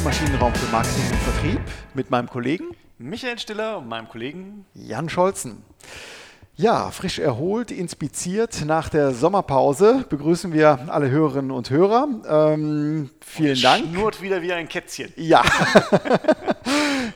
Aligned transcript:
im 0.00 0.04
Maschinenraum 0.04 0.54
für 0.54 0.70
Marketing 0.72 1.04
und 1.10 1.18
Vertrieb 1.18 1.60
mit 1.94 2.10
meinem 2.10 2.28
Kollegen 2.28 2.68
Michael 2.98 3.38
Stiller 3.38 3.78
und 3.78 3.88
meinem 3.88 4.08
Kollegen 4.08 4.64
Jan 4.72 5.10
Scholzen. 5.10 5.62
Ja, 6.56 6.90
frisch 6.90 7.18
erholt, 7.18 7.70
inspiziert 7.70 8.64
nach 8.64 8.88
der 8.88 9.12
Sommerpause 9.12 10.06
begrüßen 10.08 10.52
wir 10.52 10.78
alle 10.88 11.10
Hörerinnen 11.10 11.50
und 11.50 11.70
Hörer. 11.70 12.08
Ähm, 12.28 13.10
vielen 13.20 13.56
und 13.56 13.64
Dank. 13.64 13.84
Schnurrt 13.90 14.22
wieder 14.22 14.40
wie 14.40 14.52
ein 14.52 14.68
Kätzchen. 14.68 15.12
Ja, 15.16 15.42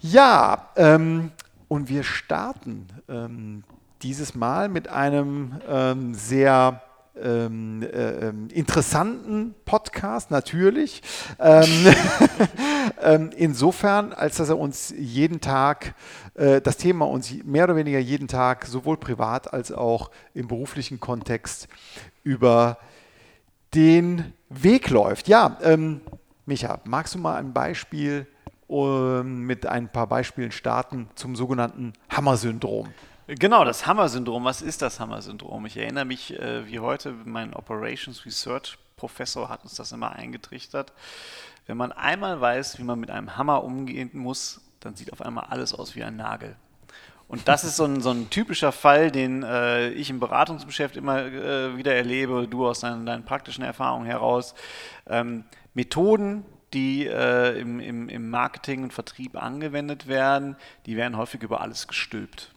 Ja, 0.00 0.70
ähm, 0.76 1.32
und 1.68 1.88
wir 1.88 2.04
starten 2.04 2.86
ähm, 3.08 3.64
dieses 4.02 4.34
Mal 4.34 4.68
mit 4.68 4.88
einem 4.88 5.60
ähm, 5.68 6.14
sehr 6.14 6.82
ähm, 7.20 7.82
äh, 7.82 8.28
ähm, 8.28 8.48
interessanten 8.52 9.54
Podcast, 9.64 10.30
natürlich. 10.30 11.02
Ähm, 11.38 11.94
ähm, 13.02 13.30
insofern, 13.36 14.12
als 14.12 14.36
dass 14.36 14.48
er 14.48 14.58
uns 14.58 14.92
jeden 14.96 15.40
Tag, 15.40 15.94
äh, 16.34 16.60
das 16.60 16.76
Thema 16.76 17.06
uns 17.06 17.32
mehr 17.44 17.64
oder 17.64 17.76
weniger 17.76 17.98
jeden 17.98 18.28
Tag, 18.28 18.66
sowohl 18.66 18.96
privat 18.96 19.52
als 19.52 19.70
auch 19.72 20.10
im 20.34 20.48
beruflichen 20.48 21.00
Kontext, 21.00 21.68
über 22.22 22.78
den 23.74 24.32
Weg 24.48 24.90
läuft. 24.90 25.28
Ja, 25.28 25.58
ähm, 25.62 26.00
Micha, 26.46 26.80
magst 26.84 27.14
du 27.14 27.18
mal 27.18 27.36
ein 27.36 27.52
Beispiel 27.52 28.26
ähm, 28.68 29.42
mit 29.46 29.66
ein 29.66 29.90
paar 29.90 30.06
Beispielen 30.06 30.52
starten 30.52 31.08
zum 31.14 31.36
sogenannten 31.36 31.92
Hammer-Syndrom? 32.10 32.88
Genau, 33.26 33.64
das 33.64 33.86
Hammer-Syndrom. 33.86 34.44
Was 34.44 34.60
ist 34.60 34.82
das 34.82 35.00
Hammer-Syndrom? 35.00 35.64
Ich 35.64 35.78
erinnere 35.78 36.04
mich 36.04 36.38
äh, 36.38 36.66
wie 36.66 36.78
heute, 36.78 37.14
mein 37.24 37.54
Operations 37.54 38.26
Research 38.26 38.76
Professor 38.96 39.48
hat 39.48 39.62
uns 39.62 39.76
das 39.76 39.92
immer 39.92 40.12
eingetrichtert. 40.12 40.92
Wenn 41.66 41.78
man 41.78 41.90
einmal 41.92 42.38
weiß, 42.38 42.78
wie 42.78 42.82
man 42.82 43.00
mit 43.00 43.10
einem 43.10 43.38
Hammer 43.38 43.64
umgehen 43.64 44.10
muss, 44.12 44.60
dann 44.80 44.94
sieht 44.94 45.10
auf 45.10 45.22
einmal 45.22 45.46
alles 45.48 45.72
aus 45.72 45.96
wie 45.96 46.04
ein 46.04 46.16
Nagel. 46.16 46.54
Und 47.26 47.48
das 47.48 47.64
ist 47.64 47.76
so 47.76 47.86
ein, 47.86 48.02
so 48.02 48.10
ein 48.10 48.28
typischer 48.28 48.72
Fall, 48.72 49.10
den 49.10 49.42
äh, 49.42 49.88
ich 49.88 50.10
im 50.10 50.20
Beratungsgeschäft 50.20 50.94
immer 50.94 51.24
äh, 51.24 51.78
wieder 51.78 51.94
erlebe, 51.94 52.46
du 52.46 52.68
aus 52.68 52.80
deinen, 52.80 53.06
deinen 53.06 53.24
praktischen 53.24 53.64
Erfahrungen 53.64 54.04
heraus. 54.04 54.54
Ähm, 55.06 55.44
Methoden, 55.72 56.44
die 56.74 57.06
äh, 57.06 57.58
im, 57.58 57.80
im, 57.80 58.10
im 58.10 58.28
Marketing 58.28 58.82
und 58.82 58.92
Vertrieb 58.92 59.42
angewendet 59.42 60.08
werden, 60.08 60.56
die 60.84 60.98
werden 60.98 61.16
häufig 61.16 61.42
über 61.42 61.62
alles 61.62 61.88
gestülpt 61.88 62.50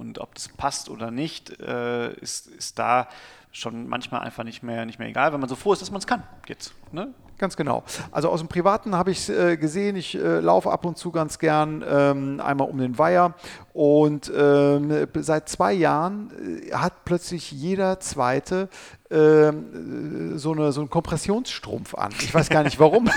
und 0.00 0.18
ob 0.18 0.34
das 0.34 0.48
passt 0.48 0.88
oder 0.88 1.10
nicht, 1.10 1.60
äh, 1.60 2.12
ist, 2.14 2.46
ist 2.46 2.78
da 2.78 3.08
schon 3.52 3.88
manchmal 3.88 4.22
einfach 4.22 4.44
nicht 4.44 4.62
mehr, 4.62 4.86
nicht 4.86 4.98
mehr 4.98 5.08
egal, 5.08 5.32
wenn 5.32 5.40
man 5.40 5.48
so 5.48 5.56
froh 5.56 5.72
ist, 5.72 5.82
dass 5.82 5.90
man 5.90 5.98
es 5.98 6.06
kann 6.06 6.22
jetzt. 6.48 6.72
Ne? 6.92 7.12
Ganz 7.36 7.56
genau. 7.56 7.84
Also 8.12 8.28
aus 8.28 8.40
dem 8.40 8.48
Privaten 8.48 8.94
habe 8.94 9.10
ich 9.10 9.18
es 9.18 9.28
äh, 9.28 9.56
gesehen, 9.56 9.96
ich 9.96 10.14
äh, 10.14 10.40
laufe 10.40 10.70
ab 10.70 10.84
und 10.84 10.98
zu 10.98 11.10
ganz 11.10 11.38
gern 11.38 11.84
ähm, 11.88 12.40
einmal 12.40 12.68
um 12.68 12.78
den 12.78 12.98
Weiher 12.98 13.34
und 13.72 14.30
ähm, 14.34 15.06
seit 15.14 15.48
zwei 15.48 15.72
Jahren 15.72 16.30
äh, 16.68 16.74
hat 16.74 17.04
plötzlich 17.04 17.50
jeder 17.50 17.98
Zweite 17.98 18.68
ähm, 19.10 20.38
so, 20.38 20.52
eine, 20.52 20.72
so 20.72 20.80
einen 20.80 20.90
Kompressionsstrumpf 20.90 21.94
an. 21.94 22.12
Ich 22.20 22.32
weiß 22.32 22.48
gar 22.48 22.62
nicht 22.62 22.78
warum. 22.78 23.10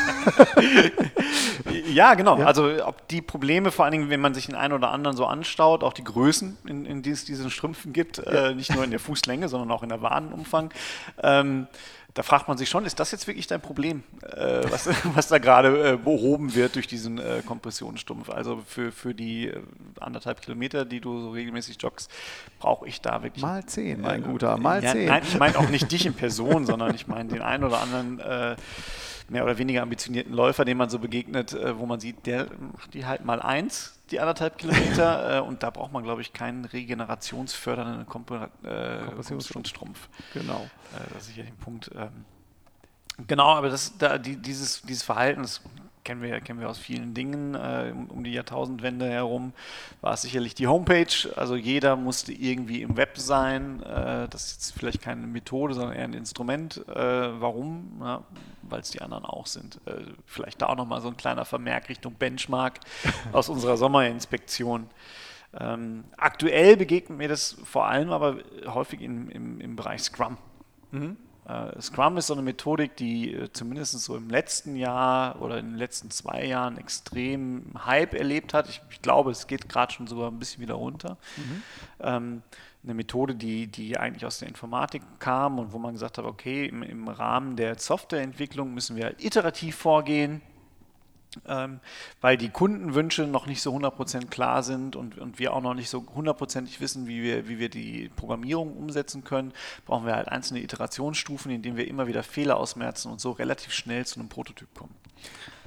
ja, 1.93 2.15
genau. 2.15 2.39
Ja. 2.39 2.45
Also 2.45 2.85
ob 2.85 3.07
die 3.09 3.21
Probleme, 3.21 3.71
vor 3.71 3.85
allen 3.85 3.91
Dingen, 3.91 4.09
wenn 4.09 4.19
man 4.19 4.33
sich 4.33 4.47
den 4.47 4.55
einen 4.55 4.73
oder 4.73 4.91
anderen 4.91 5.15
so 5.15 5.25
anstaut, 5.25 5.83
auch 5.83 5.93
die 5.93 6.03
Größen, 6.03 6.57
in, 6.65 6.85
in 6.85 7.03
die 7.03 7.11
es 7.11 7.25
diesen 7.25 7.51
Strümpfen 7.51 7.93
gibt, 7.93 8.17
ja. 8.17 8.49
äh, 8.49 8.55
nicht 8.55 8.73
nur 8.73 8.83
in 8.83 8.89
der 8.89 8.99
Fußlänge, 8.99 9.49
sondern 9.49 9.71
auch 9.71 9.83
in 9.83 9.89
der 9.89 10.01
Wadenumfang. 10.01 10.71
Ähm, 11.21 11.67
da 12.13 12.21
fragt 12.21 12.47
man 12.47 12.57
sich 12.57 12.69
schon, 12.69 12.85
ist 12.85 12.99
das 12.99 13.11
jetzt 13.11 13.25
wirklich 13.25 13.47
dein 13.47 13.61
Problem, 13.61 14.03
äh, 14.21 14.61
was, 14.69 14.87
was, 15.15 15.27
da 15.29 15.39
gerade 15.39 15.93
äh, 15.93 15.97
behoben 15.97 16.53
wird 16.53 16.75
durch 16.75 16.87
diesen 16.87 17.17
äh, 17.17 17.41
Kompressionsstumpf? 17.45 18.29
Also 18.29 18.61
für, 18.67 18.91
für 18.91 19.15
die 19.15 19.47
äh, 19.47 19.59
anderthalb 19.99 20.41
Kilometer, 20.41 20.85
die 20.85 20.99
du 20.99 21.19
so 21.21 21.31
regelmäßig 21.31 21.77
joggst, 21.81 22.11
brauche 22.59 22.87
ich 22.87 23.01
da 23.01 23.23
wirklich. 23.23 23.41
Mal 23.41 23.65
zehn, 23.65 24.01
mein 24.01 24.23
Guter, 24.23 24.57
mal 24.57 24.83
ja, 24.83 24.91
zehn. 24.91 25.07
Nein, 25.07 25.23
ich 25.25 25.39
meine 25.39 25.57
auch 25.57 25.69
nicht 25.69 25.91
dich 25.91 26.05
in 26.05 26.13
Person, 26.13 26.65
sondern 26.65 26.93
ich 26.93 27.07
meine 27.07 27.29
den 27.29 27.41
einen 27.41 27.63
oder 27.63 27.81
anderen 27.81 28.19
äh, 28.19 28.55
mehr 29.29 29.43
oder 29.43 29.57
weniger 29.57 29.81
ambitionierten 29.81 30.33
Läufer, 30.33 30.65
dem 30.65 30.77
man 30.77 30.89
so 30.89 30.99
begegnet, 30.99 31.53
äh, 31.53 31.77
wo 31.77 31.85
man 31.85 31.99
sieht, 31.99 32.25
der 32.25 32.47
macht 32.73 32.93
die 32.93 33.05
halt 33.05 33.25
mal 33.25 33.41
eins, 33.41 33.99
die 34.11 34.19
anderthalb 34.19 34.57
Kilometer, 34.57 35.37
äh, 35.37 35.41
und 35.41 35.63
da 35.63 35.69
braucht 35.69 35.91
man, 35.91 36.03
glaube 36.03 36.21
ich, 36.21 36.33
keinen 36.33 36.65
regenerationsfördernden 36.65 38.05
Kompo 38.07 38.35
äh, 38.63 38.99
Kompressionsstrumpf. 39.05 40.09
Genau. 40.33 40.69
Das 41.13 41.27
ist 41.27 41.35
ja 41.35 41.43
den 41.43 41.55
Punkt. 41.57 41.89
Ähm, 41.95 42.25
genau, 43.27 43.49
aber 43.55 43.69
das, 43.69 43.97
da, 43.97 44.17
die, 44.17 44.35
dieses, 44.35 44.81
dieses 44.81 45.03
Verhalten, 45.03 45.41
das 45.41 45.61
kennen 46.03 46.21
wir, 46.21 46.39
kennen 46.41 46.59
wir 46.59 46.69
aus 46.69 46.77
vielen 46.77 47.13
Dingen. 47.13 47.55
Äh, 47.55 47.93
um 48.09 48.23
die 48.23 48.33
Jahrtausendwende 48.33 49.09
herum 49.09 49.53
war 50.01 50.13
es 50.13 50.21
sicherlich 50.21 50.55
die 50.55 50.67
Homepage. 50.67 51.31
Also 51.35 51.55
jeder 51.55 51.95
musste 51.95 52.31
irgendwie 52.33 52.81
im 52.81 52.97
Web 52.97 53.17
sein. 53.17 53.81
Äh, 53.83 54.27
das 54.29 54.45
ist 54.45 54.53
jetzt 54.53 54.79
vielleicht 54.79 55.01
keine 55.01 55.25
Methode, 55.27 55.73
sondern 55.73 55.95
eher 55.95 56.05
ein 56.05 56.13
Instrument. 56.13 56.87
Äh, 56.87 57.41
warum? 57.41 57.99
Ja, 58.01 58.23
Weil 58.63 58.81
es 58.81 58.91
die 58.91 59.01
anderen 59.01 59.25
auch 59.25 59.47
sind. 59.47 59.79
Äh, 59.85 60.01
vielleicht 60.25 60.61
da 60.61 60.67
auch 60.67 60.75
nochmal 60.75 61.01
so 61.01 61.07
ein 61.07 61.17
kleiner 61.17 61.45
Vermerk 61.45 61.89
Richtung 61.89 62.13
Benchmark 62.15 62.79
aus 63.31 63.49
unserer 63.49 63.77
Sommerinspektion. 63.77 64.87
Ähm, 65.59 66.05
aktuell 66.17 66.77
begegnet 66.77 67.17
mir 67.17 67.27
das 67.27 67.55
vor 67.63 67.85
allem 67.85 68.11
aber 68.11 68.37
häufig 68.65 69.01
in, 69.01 69.29
im, 69.29 69.61
im 69.61 69.75
Bereich 69.75 70.01
Scrum. 70.01 70.37
Mhm. 70.91 71.17
Uh, 71.47 71.81
Scrum 71.81 72.15
ist 72.17 72.27
so 72.27 72.33
eine 72.33 72.41
Methodik, 72.41 72.95
die 72.95 73.35
uh, 73.35 73.47
zumindest 73.51 73.99
so 73.99 74.15
im 74.15 74.29
letzten 74.29 74.77
Jahr 74.77 75.41
oder 75.41 75.57
in 75.57 75.71
den 75.71 75.77
letzten 75.77 76.09
zwei 76.09 76.45
Jahren 76.45 76.77
extrem 76.77 77.65
Hype 77.85 78.13
erlebt 78.13 78.53
hat. 78.53 78.69
Ich, 78.69 78.81
ich 78.89 79.01
glaube, 79.01 79.31
es 79.31 79.47
geht 79.47 79.67
gerade 79.67 79.91
schon 79.91 80.07
sogar 80.07 80.31
ein 80.31 80.39
bisschen 80.39 80.61
wieder 80.61 80.75
runter. 80.75 81.17
Mhm. 81.35 81.63
Ähm, 81.99 82.41
eine 82.83 82.93
Methode, 82.93 83.35
die, 83.35 83.67
die 83.67 83.97
eigentlich 83.97 84.25
aus 84.25 84.39
der 84.39 84.47
Informatik 84.47 85.01
kam 85.19 85.59
und 85.59 85.73
wo 85.73 85.79
man 85.79 85.93
gesagt 85.93 86.17
hat, 86.17 86.25
okay, 86.25 86.65
im, 86.65 86.81
im 86.81 87.07
Rahmen 87.07 87.55
der 87.55 87.77
Softwareentwicklung 87.77 88.73
müssen 88.73 88.95
wir 88.95 89.05
halt 89.05 89.23
iterativ 89.23 89.75
vorgehen 89.75 90.41
weil 92.21 92.37
die 92.37 92.49
Kundenwünsche 92.49 93.27
noch 93.27 93.45
nicht 93.45 93.61
so 93.61 93.75
100% 93.75 94.27
klar 94.27 94.63
sind 94.63 94.95
und, 94.95 95.17
und 95.17 95.39
wir 95.39 95.53
auch 95.53 95.61
noch 95.61 95.73
nicht 95.73 95.89
so 95.89 96.05
hundertprozentig 96.13 96.81
wissen, 96.81 97.07
wie 97.07 97.23
wir, 97.23 97.47
wie 97.47 97.59
wir 97.59 97.69
die 97.69 98.09
Programmierung 98.15 98.75
umsetzen 98.75 99.23
können, 99.23 99.53
brauchen 99.85 100.05
wir 100.05 100.15
halt 100.15 100.27
einzelne 100.27 100.61
Iterationsstufen, 100.61 101.51
in 101.51 101.61
denen 101.61 101.77
wir 101.77 101.87
immer 101.87 102.07
wieder 102.07 102.23
Fehler 102.23 102.57
ausmerzen 102.57 103.11
und 103.11 103.19
so 103.21 103.31
relativ 103.31 103.73
schnell 103.73 104.05
zu 104.05 104.19
einem 104.19 104.29
Prototyp 104.29 104.73
kommen. 104.73 104.93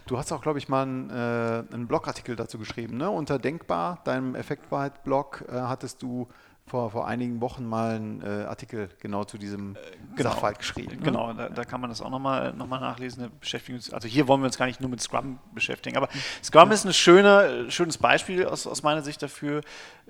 Du 0.06 0.16
hast 0.18 0.30
auch, 0.30 0.40
glaube 0.40 0.58
ich, 0.58 0.68
mal 0.68 0.82
einen, 0.82 1.10
äh, 1.10 1.64
einen 1.74 1.88
Blogartikel 1.88 2.36
dazu 2.36 2.58
geschrieben. 2.58 2.96
Ne? 2.96 3.10
Unter 3.10 3.40
Denkbar, 3.40 4.00
deinem 4.04 4.36
Effektwahrheit-Blog, 4.36 5.46
äh, 5.48 5.52
hattest 5.52 6.00
du 6.00 6.28
vor, 6.66 6.90
vor 6.90 7.06
einigen 7.06 7.40
Wochen 7.40 7.64
mal 7.64 7.94
einen 7.94 8.22
äh, 8.22 8.44
Artikel 8.44 8.88
genau 9.00 9.24
zu 9.24 9.38
diesem 9.38 9.76
äh, 9.76 9.78
genau, 10.16 10.30
Sachverhalt 10.30 10.58
geschrieben. 10.58 10.96
Ne? 10.96 11.02
Genau, 11.02 11.32
da, 11.32 11.48
da, 11.48 11.64
kann 11.64 11.80
man 11.80 11.90
das 11.90 12.02
auch 12.02 12.10
nochmal 12.10 12.52
noch 12.54 12.66
mal 12.66 12.80
nachlesen. 12.80 13.30
Beschäftigen 13.38 13.80
also 13.92 14.08
hier 14.08 14.26
wollen 14.26 14.40
wir 14.40 14.46
uns 14.46 14.58
gar 14.58 14.66
nicht 14.66 14.80
nur 14.80 14.90
mit 14.90 15.00
Scrum 15.00 15.38
beschäftigen, 15.54 15.96
aber 15.96 16.08
Scrum 16.42 16.72
ist 16.72 16.84
ein 16.84 16.92
schöner, 16.92 17.70
schönes 17.70 17.98
Beispiel 17.98 18.46
aus, 18.46 18.66
aus 18.66 18.82
meiner 18.82 19.02
Sicht 19.02 19.22
dafür, 19.22 19.60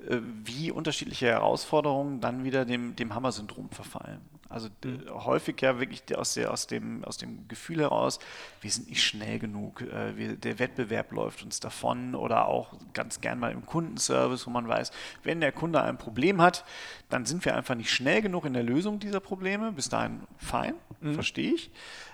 äh, 0.09 0.17
wie 0.43 0.71
unterschiedliche 0.71 1.27
Herausforderungen 1.27 2.21
dann 2.21 2.43
wieder 2.43 2.65
dem, 2.65 2.95
dem 2.95 3.13
Hammer-Syndrom 3.13 3.69
verfallen. 3.69 4.21
Also 4.49 4.69
mhm. 4.83 5.03
häufig 5.09 5.61
ja 5.61 5.79
wirklich 5.79 6.03
aus, 6.17 6.33
der, 6.33 6.51
aus, 6.51 6.67
dem, 6.67 7.03
aus 7.03 7.17
dem 7.17 7.47
Gefühl 7.47 7.81
heraus, 7.81 8.19
wir 8.61 8.71
sind 8.71 8.89
nicht 8.89 9.03
schnell 9.03 9.39
genug, 9.39 9.81
äh, 9.81 10.15
wir, 10.17 10.35
der 10.35 10.59
Wettbewerb 10.59 11.11
läuft 11.11 11.43
uns 11.43 11.59
davon 11.59 12.15
oder 12.15 12.47
auch 12.47 12.73
ganz 12.93 13.21
gern 13.21 13.39
mal 13.39 13.51
im 13.51 13.65
Kundenservice, 13.65 14.47
wo 14.47 14.51
man 14.51 14.67
weiß, 14.67 14.91
wenn 15.23 15.41
der 15.41 15.51
Kunde 15.51 15.81
ein 15.81 15.97
Problem 15.97 16.41
hat, 16.41 16.63
dann 17.09 17.25
sind 17.25 17.43
wir 17.45 17.55
einfach 17.55 17.75
nicht 17.75 17.91
schnell 17.91 18.21
genug 18.21 18.45
in 18.45 18.53
der 18.53 18.63
Lösung 18.63 18.99
dieser 18.99 19.19
Probleme. 19.19 19.71
Bis 19.71 19.89
dahin 19.89 20.21
fein, 20.37 20.75
mhm. 21.01 21.13
verstehe 21.13 21.53
ich. 21.53 21.71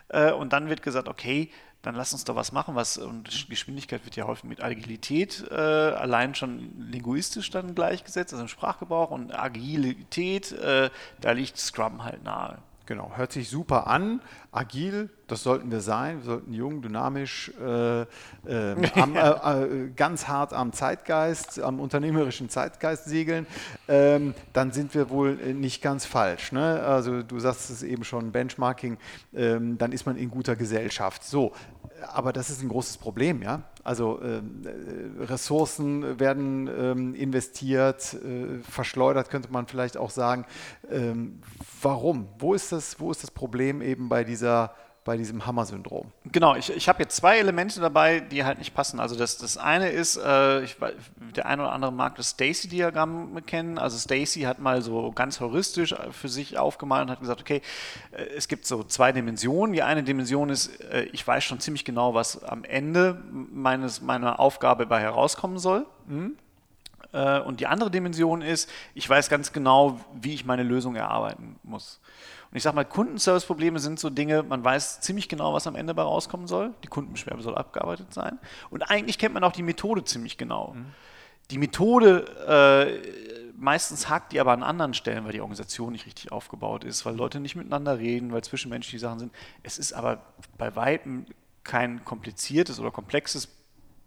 Äh, 0.10 0.32
und 0.32 0.54
dann 0.54 0.70
wird 0.70 0.82
gesagt, 0.82 1.08
okay, 1.08 1.50
dann 1.84 1.96
lass 1.96 2.14
uns 2.14 2.24
doch 2.24 2.36
was 2.36 2.52
machen, 2.52 2.76
was 2.76 2.98
und 2.98 3.50
Geschwindigkeit 3.50 4.04
wird 4.06 4.16
ja 4.16 4.26
häufig 4.26 4.46
mit 4.46 4.64
Agilität 4.64 5.46
äh, 5.52 5.56
allein 5.56 6.34
schon 6.34 6.72
linguistisch 6.80 7.52
dann 7.52 7.76
gleichgesetzt, 7.76 8.34
also 8.34 8.42
im 8.42 8.48
Sprachgebrauch 8.48 9.12
und 9.12 9.38
Agilität, 9.38 10.54
äh, 10.54 10.90
da 11.22 11.32
liegt 11.32 11.58
Scrum 11.58 12.04
halt 12.04 12.24
nahe. 12.24 12.58
Genau, 12.86 13.14
hört 13.16 13.32
sich 13.32 13.50
super 13.50 13.88
an. 13.88 14.20
Agil, 14.52 15.10
das 15.28 15.42
sollten 15.42 15.72
wir 15.72 15.80
sein. 15.80 16.18
Wir 16.18 16.26
sollten 16.26 16.54
jung, 16.54 16.82
dynamisch, 16.82 17.50
äh, 17.62 18.02
äh, 18.02 18.06
am, 18.96 19.16
äh, 19.16 19.20
äh, 19.20 19.90
ganz 19.96 20.28
hart 20.28 20.52
am 20.52 20.74
Zeitgeist, 20.74 21.62
am 21.62 21.80
unternehmerischen 21.80 22.50
Zeitgeist 22.50 23.06
segeln. 23.06 23.48
Ähm, 23.88 24.36
dann 24.52 24.74
sind 24.74 24.94
wir 24.96 25.10
wohl 25.10 25.36
nicht 25.36 25.82
ganz 25.82 26.06
falsch. 26.06 26.52
Ne? 26.52 26.84
Also 26.84 27.24
du 27.24 27.40
sagst 27.40 27.70
es 27.70 27.84
eben 27.84 28.04
schon, 28.04 28.34
Benchmarking, 28.34 28.98
ähm, 29.34 29.78
dann 29.78 29.94
ist 29.94 30.06
man 30.06 30.18
in 30.18 30.30
guter 30.30 30.58
Gesellschaft. 30.58 31.24
So, 31.24 31.54
aber 32.04 32.34
das 32.34 32.50
ist 32.50 32.62
ein 32.62 32.70
großes 32.70 32.98
Problem, 32.98 33.42
ja. 33.42 33.64
Also 33.84 34.22
ähm, 34.22 34.62
äh, 34.66 35.24
Ressourcen 35.26 36.20
werden 36.20 36.68
ähm, 36.68 37.16
investiert, 37.16 38.14
äh, 38.14 38.60
verschleudert 38.70 39.30
könnte 39.30 39.52
man 39.52 39.68
vielleicht 39.68 39.98
auch 39.98 40.10
sagen. 40.10 40.46
Ähm, 40.90 41.42
warum? 41.82 42.28
Wo 42.40 42.54
ist, 42.54 42.72
das, 42.72 43.00
wo 43.00 43.12
ist 43.12 43.24
das 43.24 43.32
Problem 43.32 43.82
eben 43.82 44.10
bei 44.10 44.24
dieser 44.24 44.74
bei 45.04 45.18
diesem 45.18 45.46
Hammer-Syndrom? 45.46 46.12
Genau, 46.32 46.56
ich, 46.56 46.72
ich 46.72 46.88
habe 46.88 47.04
jetzt 47.04 47.16
zwei 47.16 47.38
Elemente 47.38 47.80
dabei, 47.82 48.20
die 48.20 48.44
halt 48.46 48.60
nicht 48.60 48.74
passen. 48.74 49.00
Also 49.00 49.16
das, 49.16 49.38
das 49.38 49.58
eine 49.58 49.90
ist, 49.90 50.18
äh, 50.18 50.64
ich, 50.64 50.78
der 51.36 51.46
eine 51.46 51.64
oder 51.64 51.72
andere 51.72 51.92
mag 51.92 52.16
das 52.16 52.30
Stacy-Diagramm 52.30 53.46
kennen. 53.46 53.78
Also 53.78 53.98
Stacy 53.98 54.42
hat 54.42 54.60
mal 54.60 54.82
so 54.82 55.12
ganz 55.12 55.40
heuristisch 55.40 55.96
für 56.12 56.30
sich 56.30 56.58
aufgemalt 56.58 57.04
und 57.04 57.12
hat 57.12 57.20
gesagt, 57.20 57.42
okay, 57.42 57.62
äh, 58.12 58.24
es 58.36 58.48
gibt 58.48 58.66
so 58.66 58.84
zwei 58.84 59.12
Dimensionen. 59.12 59.74
Die 59.74 59.84
eine 59.84 60.04
Dimension 60.04 60.50
ist, 60.50 60.80
äh, 60.82 61.04
ich 61.12 61.26
weiß 61.26 61.44
schon 61.44 61.60
ziemlich 61.60 61.86
genau, 61.86 62.14
was 62.14 62.44
am 62.44 62.64
Ende 62.64 63.22
meines, 63.32 64.02
meiner 64.02 64.40
Aufgabe 64.40 64.86
bei 64.86 65.02
herauskommen 65.02 65.58
soll. 65.58 65.86
Mhm. 66.08 66.38
Äh, 67.14 67.40
und 67.40 67.60
die 67.60 67.68
andere 67.68 67.92
Dimension 67.92 68.42
ist, 68.42 68.70
ich 68.94 69.10
weiß 69.10 69.30
ganz 69.30 69.54
genau, 69.54 70.00
wie 70.20 70.34
ich 70.34 70.46
meine 70.46 70.64
Lösung 70.64 70.96
erarbeiten 70.96 71.58
muss. 71.64 72.00
Und 72.54 72.58
ich 72.58 72.62
sage 72.62 72.76
mal, 72.76 72.86
Kundenservice-Probleme 72.86 73.80
sind 73.80 74.00
so 74.00 74.12
Dinge, 74.12 74.44
man 74.44 74.64
weiß 74.64 75.02
ziemlich 75.02 75.28
genau, 75.28 75.56
was 75.56 75.66
am 75.66 75.76
Ende 75.76 75.96
bei 75.96 76.04
rauskommen 76.04 76.46
soll. 76.46 76.72
Die 76.84 76.88
Kundenbeschwerde 76.88 77.42
soll 77.42 77.56
abgearbeitet 77.56 78.14
sein. 78.14 78.38
Und 78.70 78.84
eigentlich 78.84 79.18
kennt 79.18 79.34
man 79.34 79.44
auch 79.44 79.54
die 79.54 79.64
Methode 79.64 80.04
ziemlich 80.04 80.38
genau. 80.38 80.76
Mhm. 80.76 80.86
Die 81.50 81.58
Methode, 81.58 82.28
äh, 82.48 83.52
meistens 83.58 84.08
hakt 84.08 84.34
die 84.34 84.40
aber 84.40 84.52
an 84.52 84.62
anderen 84.62 84.94
Stellen, 84.94 85.26
weil 85.26 85.32
die 85.32 85.42
Organisation 85.42 85.94
nicht 85.94 86.06
richtig 86.06 86.32
aufgebaut 86.32 86.84
ist, 86.84 87.08
weil 87.08 87.16
Leute 87.16 87.40
nicht 87.40 87.56
miteinander 87.56 87.98
reden, 87.98 88.32
weil 88.32 88.44
zwischenmenschliche 88.44 89.00
Sachen 89.00 89.18
sind. 89.18 89.34
Es 89.64 89.80
ist 89.80 89.94
aber 89.94 90.22
bei 90.60 90.76
weitem 90.76 91.26
kein 91.64 92.06
kompliziertes 92.06 92.80
oder 92.80 92.92
komplexes 92.92 93.48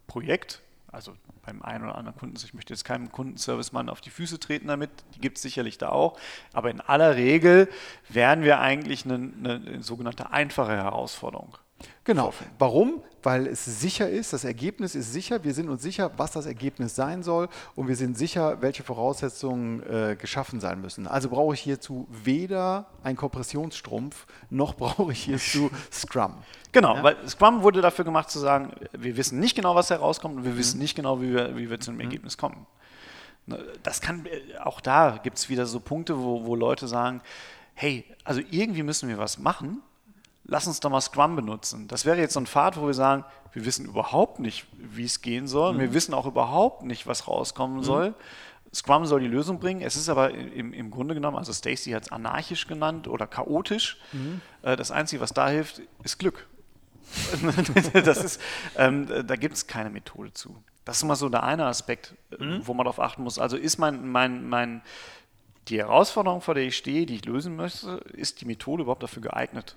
Projekt, 0.07 0.63
also 0.93 1.15
beim 1.45 1.63
einen 1.63 1.85
oder 1.85 1.97
anderen 1.97 2.19
Kunden, 2.19 2.37
ich 2.43 2.55
möchte 2.55 2.73
jetzt 2.73 2.85
keinem 2.85 3.13
Kundenservice-Mann 3.13 3.89
auf 3.89 4.01
die 4.01 4.11
Füße 4.11 4.41
treten 4.41 4.69
damit, 4.69 4.91
die 5.15 5.21
gibt 5.21 5.37
es 5.37 5.43
sicherlich 5.43 5.79
da 5.79 5.91
auch, 5.91 6.19
aber 6.53 6.71
in 6.71 6.81
aller 6.81 7.17
Regel 7.17 7.69
wären 8.09 8.43
wir 8.43 8.61
eigentlich 8.61 9.05
eine, 9.05 9.15
eine 9.15 9.83
sogenannte 9.83 10.31
einfache 10.31 10.73
Herausforderung. 10.73 11.57
Genau. 12.05 12.33
Warum? 12.59 13.03
Weil 13.23 13.49
es 13.49 13.65
sicher 13.65 14.09
ist, 14.09 14.33
das 14.33 14.45
Ergebnis 14.45 14.95
ist 14.95 15.13
sicher, 15.13 15.43
wir 15.43 15.53
sind 15.53 15.69
uns 15.69 15.83
sicher, 15.83 16.13
was 16.17 16.31
das 16.31 16.47
Ergebnis 16.47 16.95
sein 16.95 17.25
soll 17.25 17.49
und 17.75 17.89
wir 17.89 17.97
sind 17.97 18.17
sicher, 18.17 18.63
welche 18.63 18.85
Voraussetzungen 18.85 19.83
äh, 19.83 20.17
geschaffen 20.17 20.61
sein 20.61 20.81
müssen. 20.81 21.09
Also 21.09 21.29
brauche 21.29 21.55
ich 21.55 21.61
hierzu 21.61 22.07
weder 22.09 22.87
einen 23.03 23.17
Kompressionsstrumpf, 23.17 24.27
noch 24.49 24.75
brauche 24.77 25.11
ich 25.11 25.25
hierzu 25.25 25.71
Scrum. 25.91 26.35
Genau, 26.71 26.95
ja? 26.95 27.03
weil 27.03 27.29
Scrum 27.29 27.63
wurde 27.63 27.81
dafür 27.81 28.05
gemacht 28.05 28.31
zu 28.31 28.39
sagen, 28.39 28.71
wir 28.93 29.17
wissen 29.17 29.41
nicht 29.41 29.57
genau, 29.57 29.75
was 29.75 29.91
herauskommt 29.91 30.37
und 30.37 30.45
wir 30.45 30.53
mhm. 30.53 30.59
wissen 30.59 30.79
nicht 30.79 30.95
genau, 30.95 31.21
wie 31.21 31.33
wir, 31.33 31.57
wie 31.57 31.69
wir 31.69 31.81
zu 31.81 31.91
einem 31.91 31.99
mhm. 31.99 32.05
Ergebnis 32.05 32.39
kommen. 32.39 32.67
Ne, 33.47 33.65
das 33.83 34.01
kann, 34.01 34.27
äh, 34.27 34.59
auch 34.59 34.81
da 34.81 35.19
gibt 35.21 35.39
es 35.39 35.49
wieder 35.49 35.67
so 35.67 35.81
Punkte, 35.81 36.19
wo, 36.23 36.47
wo 36.47 36.55
Leute 36.55 36.87
sagen, 36.87 37.23
hey, 37.75 38.05
also 38.23 38.41
irgendwie 38.51 38.85
müssen 38.85 39.09
wir 39.09 39.19
was 39.19 39.39
machen, 39.39 39.83
lass 40.47 40.67
uns 40.67 40.81
doch 40.81 40.91
mal 40.91 41.01
Scrum 41.01 41.37
benutzen. 41.37 41.89
Das 41.89 42.05
wäre 42.05 42.19
jetzt 42.19 42.35
so 42.35 42.41
ein 42.41 42.47
Pfad, 42.47 42.77
wo 42.81 42.87
wir 42.87 42.95
sagen, 42.95 43.25
wir 43.53 43.65
wissen 43.65 43.87
überhaupt 43.87 44.39
nicht, 44.39 44.67
wie 44.73 45.05
es 45.05 45.23
gehen 45.23 45.47
soll. 45.47 45.75
Mhm. 45.75 45.81
Wir 45.81 45.95
wissen 45.95 46.15
auch 46.15 46.27
überhaupt 46.27 46.85
nicht, 46.85 47.07
was 47.07 47.27
rauskommen 47.27 47.79
mhm. 47.79 47.83
soll. 47.83 48.15
Scrum 48.75 49.07
soll 49.07 49.21
die 49.21 49.29
Lösung 49.29 49.59
bringen. 49.59 49.81
Es 49.81 49.97
ist 49.97 50.09
aber 50.09 50.33
im, 50.33 50.73
im 50.73 50.91
Grunde 50.91 51.15
genommen, 51.15 51.37
also 51.37 51.53
Stacy 51.53 51.93
hat 51.93 52.05
es 52.05 52.13
anarchisch 52.13 52.67
genannt 52.67 53.09
oder 53.09 53.27
chaotisch. 53.27 53.99
Mhm. 54.13 54.41
Äh, 54.63 54.77
das 54.77 54.91
Einzige, 54.91 55.23
was 55.23 55.33
da 55.33 55.49
hilft, 55.49 55.83
ist 56.05 56.19
Glück. 56.19 56.47
das 57.93 58.23
ist, 58.23 58.41
ähm, 58.77 59.07
da 59.07 59.37
gibt 59.37 59.55
es 59.55 59.67
keine 59.67 59.91
Methode 59.91 60.33
zu. 60.33 60.57
Das 60.85 60.99
ist 60.99 61.03
immer 61.05 61.17
so 61.17 61.29
der 61.29 61.45
eine 61.45 61.67
Aspekt, 61.67 62.15
äh, 62.39 62.45
mhm. 62.45 62.67
wo 62.67 62.75
man 62.75 62.85
darauf 62.85 63.01
achten 63.01 63.23
muss. 63.23 63.39
Also 63.39 63.57
ist 63.57 63.79
mein, 63.79 64.09
mein, 64.09 64.49
mein, 64.49 64.83
die 65.69 65.79
Herausforderung, 65.79 66.41
vor 66.41 66.55
der 66.55 66.65
ich 66.65 66.77
stehe, 66.77 67.07
die 67.07 67.17
ich 67.17 67.25
lösen 67.25 67.57
möchte, 67.57 67.97
ist 68.13 68.41
die 68.41 68.45
Methode 68.45 68.83
überhaupt 68.83 69.03
dafür 69.03 69.23
geeignet? 69.23 69.77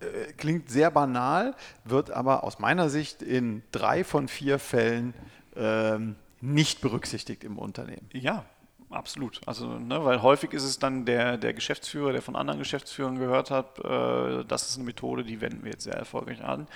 Äh, 0.00 0.32
klingt 0.32 0.70
sehr 0.70 0.90
banal, 0.90 1.54
wird 1.84 2.10
aber 2.10 2.44
aus 2.44 2.58
meiner 2.58 2.88
Sicht 2.88 3.22
in 3.22 3.62
drei 3.72 4.04
von 4.04 4.28
vier 4.28 4.58
Fällen 4.58 5.14
ähm, 5.56 6.16
nicht 6.40 6.80
berücksichtigt 6.80 7.44
im 7.44 7.58
Unternehmen. 7.58 8.08
Ja, 8.12 8.44
absolut. 8.88 9.40
Also, 9.46 9.78
ne, 9.78 10.04
weil 10.04 10.22
häufig 10.22 10.52
ist 10.52 10.64
es 10.64 10.78
dann 10.78 11.04
der, 11.04 11.36
der 11.36 11.52
Geschäftsführer, 11.52 12.12
der 12.12 12.22
von 12.22 12.36
anderen 12.36 12.58
Geschäftsführern 12.58 13.18
gehört 13.18 13.50
hat, 13.50 13.78
äh, 13.78 14.44
das 14.44 14.68
ist 14.68 14.76
eine 14.76 14.84
Methode, 14.84 15.24
die 15.24 15.40
wenden 15.40 15.64
wir 15.64 15.72
jetzt 15.72 15.84
sehr 15.84 15.96
erfolgreich 15.96 16.42
an. 16.42 16.66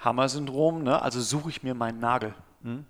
Hammer-Syndrom, 0.00 0.82
ne? 0.82 1.00
also 1.00 1.20
suche 1.20 1.48
ich 1.48 1.62
mir 1.62 1.74
meinen 1.74 1.98
Nagel. 1.98 2.34
Hm? 2.62 2.84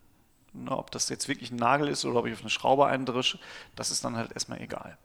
Ne, 0.52 0.70
ob 0.70 0.90
das 0.90 1.08
jetzt 1.08 1.28
wirklich 1.28 1.52
ein 1.52 1.56
Nagel 1.56 1.88
ist 1.88 2.04
oder 2.04 2.18
ob 2.18 2.26
ich 2.26 2.32
auf 2.32 2.40
eine 2.40 2.50
Schraube 2.50 2.86
eindrische, 2.86 3.38
das 3.76 3.90
ist 3.90 4.04
dann 4.04 4.16
halt 4.16 4.32
erstmal 4.32 4.60
egal. 4.60 4.96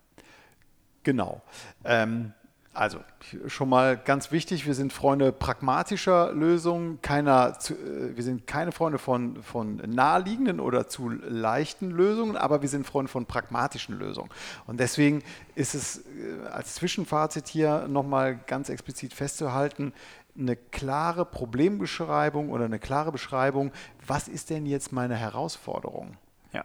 Genau. 1.04 1.42
Ähm, 1.84 2.34
also 2.74 3.00
schon 3.48 3.68
mal 3.68 3.98
ganz 3.98 4.32
wichtig, 4.32 4.66
wir 4.66 4.74
sind 4.74 4.94
Freunde 4.94 5.34
pragmatischer 5.34 6.32
Lösungen, 6.32 7.02
keiner, 7.02 7.58
äh, 7.70 8.16
wir 8.16 8.24
sind 8.24 8.48
keine 8.48 8.72
Freunde 8.72 8.98
von, 8.98 9.44
von 9.44 9.78
naheliegenden 9.86 10.62
oder 10.62 10.88
zu 10.88 11.10
leichten 11.10 11.92
Lösungen, 11.92 12.38
aber 12.38 12.62
wir 12.62 12.70
sind 12.70 12.88
Freunde 12.88 13.12
von 13.12 13.26
pragmatischen 13.26 14.00
Lösungen. 14.00 14.30
Und 14.68 14.80
deswegen 14.80 15.22
ist 15.56 15.76
es 15.76 15.98
äh, 16.00 16.48
als 16.50 16.76
Zwischenfazit 16.76 17.50
hier 17.50 17.88
nochmal 17.90 18.40
ganz 18.48 18.70
explizit 18.70 19.14
festzuhalten, 19.14 19.94
eine 20.38 20.56
klare 20.56 21.26
Problembeschreibung 21.26 22.52
oder 22.52 22.66
eine 22.66 22.80
klare 22.80 23.12
Beschreibung, 23.12 23.74
was 24.08 24.30
ist 24.30 24.50
denn 24.50 24.66
jetzt 24.66 24.94
meine 24.94 25.18
Herausforderung? 25.18 26.16
Ja. 26.54 26.64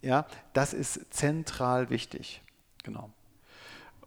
Ja, 0.00 0.26
das 0.54 0.72
ist 0.72 1.12
zentral 1.12 1.90
wichtig. 1.90 2.40
Genau. 2.84 3.10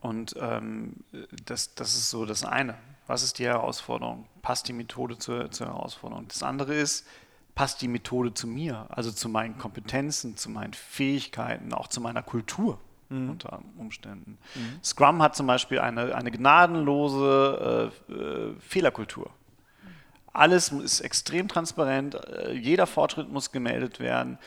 Und 0.05 0.35
ähm, 0.39 0.97
das, 1.45 1.74
das 1.74 1.95
ist 1.95 2.12
so 2.12 2.25
das 2.25 2.45
eine. 2.45 2.75
Was 3.07 3.24
ist 3.24 3.39
die 3.39 3.45
Herausforderung? 3.45 4.27
Passt 4.43 4.67
die 4.67 4.74
Methode 4.74 5.17
zur, 5.17 5.50
zur 5.50 5.67
Herausforderung? 5.67 6.27
Das 6.27 6.43
andere 6.43 6.75
ist, 6.75 7.07
passt 7.55 7.81
die 7.81 7.88
Methode 7.88 8.33
zu 8.33 8.45
mir, 8.45 8.85
also 8.89 9.12
zu 9.12 9.29
meinen 9.29 9.57
Kompetenzen, 9.57 10.38
zu 10.38 10.51
meinen 10.51 10.74
Fähigkeiten, 10.74 11.74
auch 11.74 11.88
zu 11.88 12.01
meiner 12.01 12.21
Kultur 12.21 12.79
mhm. 13.09 13.31
unter 13.31 13.62
Umständen. 13.77 14.38
Mhm. 14.53 14.79
Scrum 14.83 15.24
hat 15.24 15.35
zum 15.35 15.47
Beispiel 15.47 15.79
eine, 15.79 16.13
eine 16.13 16.29
gnadenlose 16.29 17.91
äh, 18.09 18.13
äh, 18.13 18.55
Fehlerkultur. 18.59 19.31
Alles 20.33 20.69
ist 20.69 21.00
extrem 21.00 21.47
transparent, 21.47 22.15
äh, 22.15 22.51
jeder 22.53 22.85
Fortschritt 22.85 23.31
muss 23.31 23.51
gemeldet 23.51 24.00
werden. 24.00 24.38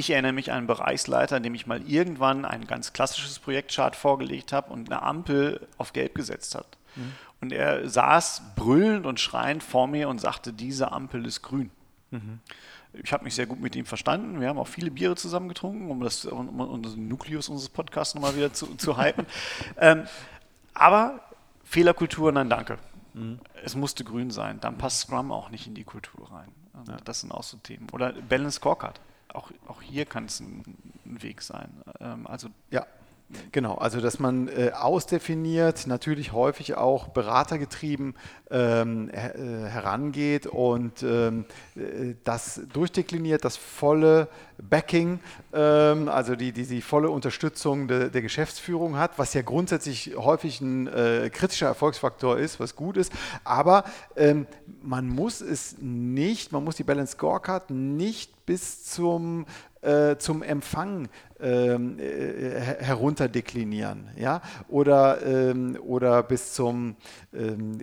Ich 0.00 0.08
erinnere 0.08 0.32
mich 0.32 0.50
an 0.50 0.56
einen 0.56 0.66
Bereichsleiter, 0.66 1.40
dem 1.40 1.54
ich 1.54 1.66
mal 1.66 1.82
irgendwann 1.86 2.46
ein 2.46 2.66
ganz 2.66 2.94
klassisches 2.94 3.38
Projektchart 3.38 3.94
vorgelegt 3.94 4.50
habe 4.50 4.72
und 4.72 4.90
eine 4.90 5.02
Ampel 5.02 5.68
auf 5.76 5.92
Gelb 5.92 6.14
gesetzt 6.14 6.54
hat. 6.54 6.78
Mhm. 6.96 7.12
Und 7.42 7.52
er 7.52 7.86
saß 7.86 8.54
brüllend 8.56 9.04
und 9.04 9.20
schreiend 9.20 9.62
vor 9.62 9.86
mir 9.88 10.08
und 10.08 10.18
sagte, 10.18 10.54
diese 10.54 10.90
Ampel 10.90 11.26
ist 11.26 11.42
grün. 11.42 11.70
Mhm. 12.12 12.40
Ich 12.94 13.12
habe 13.12 13.24
mich 13.24 13.34
sehr 13.34 13.44
gut 13.44 13.60
mit 13.60 13.76
ihm 13.76 13.84
verstanden. 13.84 14.40
Wir 14.40 14.48
haben 14.48 14.58
auch 14.58 14.68
viele 14.68 14.90
Biere 14.90 15.16
zusammen 15.16 15.50
getrunken, 15.50 15.90
um, 15.90 16.00
das, 16.00 16.24
um, 16.24 16.48
um 16.60 16.82
den 16.82 17.08
Nukleus 17.08 17.50
unseres 17.50 17.68
Podcasts 17.68 18.14
nochmal 18.14 18.34
wieder 18.34 18.54
zu, 18.54 18.74
zu 18.76 18.96
hypen. 18.96 19.26
ähm, 19.76 20.04
aber 20.72 21.20
Fehlerkultur, 21.64 22.32
nein, 22.32 22.48
danke. 22.48 22.78
Mhm. 23.12 23.38
Es 23.62 23.76
musste 23.76 24.04
grün 24.04 24.30
sein. 24.30 24.60
Dann 24.62 24.78
passt 24.78 25.00
Scrum 25.00 25.30
auch 25.30 25.50
nicht 25.50 25.66
in 25.66 25.74
die 25.74 25.84
Kultur 25.84 26.32
rein. 26.32 26.48
Also 26.72 26.92
ja. 26.92 26.98
Das 27.04 27.20
sind 27.20 27.32
auch 27.32 27.42
so 27.42 27.58
Themen. 27.58 27.86
Oder 27.92 28.14
Balance 28.14 28.56
Scorecard 28.56 28.98
auch, 29.34 29.50
auch 29.66 29.82
hier 29.82 30.06
kann 30.06 30.26
es 30.26 30.40
ein, 30.40 30.62
ein 31.04 31.22
Weg 31.22 31.42
sein. 31.42 31.82
Ähm, 32.00 32.26
also 32.26 32.48
ja. 32.70 32.86
Genau, 33.52 33.74
also 33.74 34.00
dass 34.00 34.18
man 34.18 34.48
äh, 34.48 34.72
ausdefiniert, 34.72 35.86
natürlich 35.86 36.32
häufig 36.32 36.74
auch 36.76 37.08
beratergetrieben 37.08 38.14
ähm, 38.50 39.08
äh, 39.10 39.68
herangeht 39.68 40.46
und 40.46 41.02
ähm, 41.04 41.44
äh, 41.76 42.14
das 42.24 42.60
durchdekliniert, 42.72 43.44
das 43.44 43.56
volle 43.56 44.28
Backing, 44.58 45.20
ähm, 45.52 46.08
also 46.08 46.34
die, 46.34 46.52
die, 46.52 46.66
die 46.66 46.82
volle 46.82 47.10
Unterstützung 47.10 47.86
de, 47.86 48.10
der 48.10 48.22
Geschäftsführung 48.22 48.96
hat, 48.96 49.18
was 49.18 49.32
ja 49.34 49.42
grundsätzlich 49.42 50.16
häufig 50.16 50.60
ein 50.60 50.88
äh, 50.88 51.30
kritischer 51.32 51.66
Erfolgsfaktor 51.66 52.36
ist, 52.36 52.58
was 52.58 52.74
gut 52.74 52.96
ist. 52.96 53.12
Aber 53.44 53.84
ähm, 54.16 54.46
man 54.82 55.08
muss 55.08 55.40
es 55.40 55.76
nicht, 55.78 56.50
man 56.50 56.64
muss 56.64 56.74
die 56.76 56.84
Balance 56.84 57.12
Scorecard 57.12 57.70
nicht 57.70 58.44
bis 58.44 58.84
zum 58.84 59.46
äh, 59.82 60.16
zum 60.16 60.42
Empfang 60.42 61.08
ähm, 61.40 61.98
äh, 61.98 62.60
herunterdeklinieren, 62.60 64.08
ja, 64.16 64.42
oder, 64.68 65.24
ähm, 65.24 65.78
oder 65.82 66.22
bis 66.22 66.52
zum, 66.52 66.96
ähm, 67.32 67.78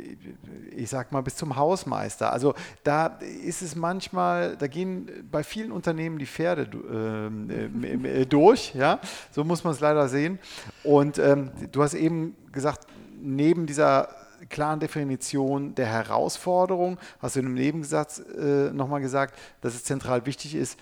ich 0.76 0.90
sag 0.90 1.12
mal, 1.12 1.22
bis 1.22 1.36
zum 1.36 1.56
Hausmeister. 1.56 2.32
Also 2.32 2.54
da 2.84 3.18
ist 3.44 3.62
es 3.62 3.76
manchmal, 3.76 4.58
da 4.58 4.68
gehen 4.68 5.28
bei 5.32 5.44
vielen 5.44 5.72
Unternehmen 5.72 6.20
die 6.20 6.28
Pferde 6.28 6.68
ähm, 6.92 8.06
äh, 8.06 8.26
durch, 8.26 8.76
ja, 8.76 9.00
so 9.32 9.44
muss 9.44 9.64
man 9.64 9.74
es 9.74 9.80
leider 9.80 10.08
sehen. 10.08 10.40
Und 10.84 11.18
ähm, 11.18 11.52
du 11.72 11.82
hast 11.82 11.96
eben 11.96 12.36
gesagt, 12.52 12.86
neben 13.20 13.66
dieser 13.66 14.10
klaren 14.50 14.80
Definition 14.80 15.74
der 15.76 15.88
Herausforderung, 15.88 16.98
hast 17.20 17.36
du 17.36 17.40
in 17.40 17.48
einem 17.48 17.56
Nebensatz 17.56 18.20
äh, 18.20 18.72
nochmal 18.72 19.02
gesagt, 19.02 19.38
dass 19.62 19.74
es 19.74 19.84
zentral 19.84 20.26
wichtig 20.26 20.56
ist, 20.56 20.78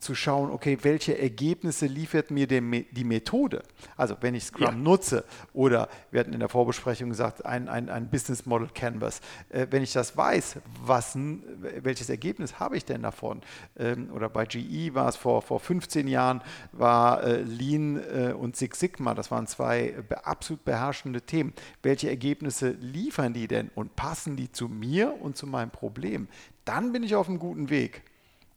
zu 0.00 0.14
schauen, 0.14 0.50
okay, 0.50 0.78
welche 0.82 1.18
Ergebnisse 1.18 1.86
liefert 1.86 2.30
mir 2.30 2.46
die 2.46 3.04
Methode? 3.04 3.62
Also 3.96 4.16
wenn 4.20 4.34
ich 4.34 4.44
Scrum 4.44 4.64
ja. 4.64 4.72
nutze 4.72 5.24
oder 5.52 5.88
wir 6.10 6.20
hatten 6.20 6.32
in 6.32 6.40
der 6.40 6.48
Vorbesprechung 6.48 7.10
gesagt, 7.10 7.44
ein, 7.44 7.68
ein, 7.68 7.88
ein 7.88 8.08
Business 8.08 8.46
Model 8.46 8.68
Canvas, 8.74 9.20
äh, 9.50 9.66
wenn 9.70 9.82
ich 9.82 9.92
das 9.92 10.16
weiß, 10.16 10.56
was, 10.84 11.16
welches 11.16 12.08
Ergebnis 12.08 12.58
habe 12.58 12.76
ich 12.76 12.84
denn 12.84 13.02
davon? 13.02 13.42
Ähm, 13.78 14.10
oder 14.12 14.28
bei 14.28 14.46
GE 14.46 14.94
war 14.94 15.08
es 15.08 15.16
vor, 15.16 15.42
vor 15.42 15.60
15 15.60 16.08
Jahren, 16.08 16.42
war 16.72 17.22
äh, 17.22 17.42
Lean 17.42 17.96
äh, 17.96 18.32
und 18.32 18.56
Six 18.56 18.80
Sigma, 18.80 19.14
das 19.14 19.30
waren 19.30 19.46
zwei 19.46 19.94
absolut 20.24 20.64
beherrschende 20.64 21.22
Themen. 21.22 21.52
Welche 21.82 22.08
Ergebnisse 22.08 22.70
liefern 22.70 23.34
die 23.34 23.48
denn 23.48 23.70
und 23.74 23.96
passen 23.96 24.36
die 24.36 24.50
zu 24.50 24.68
mir 24.68 25.20
und 25.20 25.36
zu 25.36 25.46
meinem 25.46 25.70
Problem? 25.70 26.28
Dann 26.64 26.92
bin 26.92 27.02
ich 27.02 27.14
auf 27.14 27.28
einem 27.28 27.38
guten 27.38 27.68
Weg. 27.68 28.02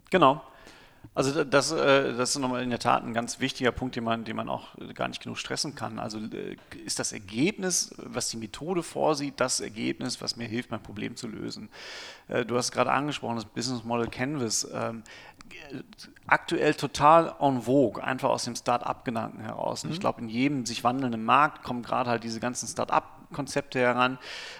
Genau. 0.09 0.41
Also 1.15 1.43
das, 1.43 1.71
äh, 1.71 2.13
das 2.15 2.31
ist 2.31 2.39
nochmal 2.39 2.63
in 2.63 2.71
der 2.71 2.79
Tat 2.79 3.03
ein 3.03 3.13
ganz 3.13 3.39
wichtiger 3.39 3.71
Punkt, 3.71 3.95
den 3.95 4.03
man, 4.03 4.23
den 4.25 4.35
man 4.35 4.49
auch 4.49 4.69
gar 4.95 5.07
nicht 5.07 5.21
genug 5.21 5.37
stressen 5.37 5.75
kann. 5.75 5.99
Also 5.99 6.17
äh, 6.17 6.57
ist 6.85 6.97
das 6.97 7.13
Ergebnis, 7.13 7.93
was 7.97 8.29
die 8.29 8.37
Methode 8.37 8.81
vorsieht, 8.81 9.39
das 9.39 9.59
Ergebnis, 9.59 10.21
was 10.21 10.37
mir 10.37 10.47
hilft, 10.47 10.71
mein 10.71 10.81
Problem 10.81 11.15
zu 11.15 11.27
lösen. 11.27 11.69
Äh, 12.29 12.45
du 12.45 12.57
hast 12.57 12.71
gerade 12.71 12.91
angesprochen, 12.91 13.35
das 13.35 13.45
Business 13.45 13.83
Model 13.83 14.07
Canvas. 14.07 14.67
Ähm, 14.73 15.03
aktuell 16.25 16.73
total 16.73 17.35
en 17.39 17.61
vogue, 17.61 18.03
einfach 18.03 18.29
aus 18.29 18.45
dem 18.45 18.55
Start-up-Gedanken 18.55 19.41
heraus. 19.41 19.83
Und 19.83 19.91
ich 19.91 19.97
mhm. 19.97 20.01
glaube, 20.01 20.21
in 20.21 20.29
jedem 20.29 20.65
sich 20.65 20.83
wandelnden 20.83 21.23
Markt 21.23 21.63
kommen 21.63 21.83
gerade 21.83 22.09
halt 22.09 22.23
diese 22.23 22.39
ganzen 22.39 22.67
Start-up-Konzepte 22.67 23.79
heran. 23.79 24.17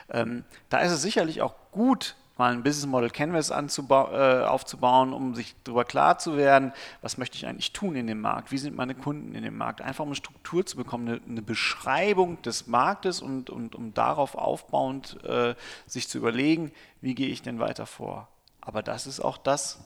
Ähm, 0.09 0.43
da 0.69 0.79
ist 0.79 0.91
es 0.91 1.01
sicherlich 1.01 1.41
auch 1.41 1.55
gut, 1.71 2.15
mal 2.37 2.51
ein 2.51 2.63
Business 2.63 2.87
Model 2.87 3.09
Canvas 3.09 3.51
äh, 3.51 3.53
aufzubauen, 3.53 5.13
um 5.13 5.35
sich 5.35 5.55
darüber 5.63 5.85
klar 5.85 6.17
zu 6.17 6.35
werden, 6.35 6.73
was 7.01 7.17
möchte 7.17 7.37
ich 7.37 7.45
eigentlich 7.45 7.73
tun 7.73 7.95
in 7.95 8.07
dem 8.07 8.21
Markt, 8.21 8.51
wie 8.51 8.57
sind 8.57 8.75
meine 8.75 8.95
Kunden 8.95 9.35
in 9.35 9.43
dem 9.43 9.57
Markt, 9.57 9.81
einfach 9.81 10.03
um 10.03 10.09
eine 10.09 10.15
Struktur 10.15 10.65
zu 10.65 10.77
bekommen, 10.77 11.07
eine, 11.07 11.21
eine 11.27 11.41
Beschreibung 11.41 12.41
des 12.41 12.67
Marktes 12.67 13.21
und, 13.21 13.49
und 13.49 13.75
um 13.75 13.93
darauf 13.93 14.35
aufbauend 14.35 15.23
äh, 15.23 15.55
sich 15.85 16.07
zu 16.07 16.17
überlegen, 16.17 16.71
wie 17.01 17.15
gehe 17.15 17.29
ich 17.29 17.41
denn 17.41 17.59
weiter 17.59 17.85
vor. 17.85 18.27
Aber 18.61 18.81
das 18.81 19.07
ist 19.07 19.19
auch 19.19 19.37
das, 19.37 19.79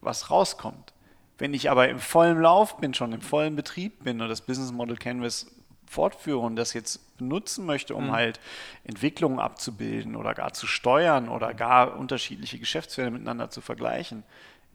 was 0.00 0.30
rauskommt. 0.30 0.92
Wenn 1.38 1.52
ich 1.52 1.70
aber 1.70 1.88
im 1.88 1.98
vollen 1.98 2.40
Lauf 2.40 2.78
bin, 2.78 2.94
schon 2.94 3.12
im 3.12 3.20
vollen 3.20 3.56
Betrieb 3.56 4.04
bin 4.04 4.20
und 4.20 4.28
das 4.28 4.40
Business 4.40 4.72
Model 4.72 4.96
Canvas 4.96 5.46
fortführe 5.86 6.38
und 6.38 6.56
das 6.56 6.72
jetzt 6.72 7.16
benutzen 7.18 7.66
möchte, 7.66 7.94
um 7.94 8.08
mhm. 8.08 8.12
halt 8.12 8.40
Entwicklungen 8.84 9.38
abzubilden 9.38 10.16
oder 10.16 10.34
gar 10.34 10.52
zu 10.52 10.66
steuern 10.66 11.28
oder 11.28 11.54
gar 11.54 11.96
unterschiedliche 11.96 12.58
Geschäftsfelder 12.58 13.10
miteinander 13.10 13.50
zu 13.50 13.60
vergleichen, 13.60 14.24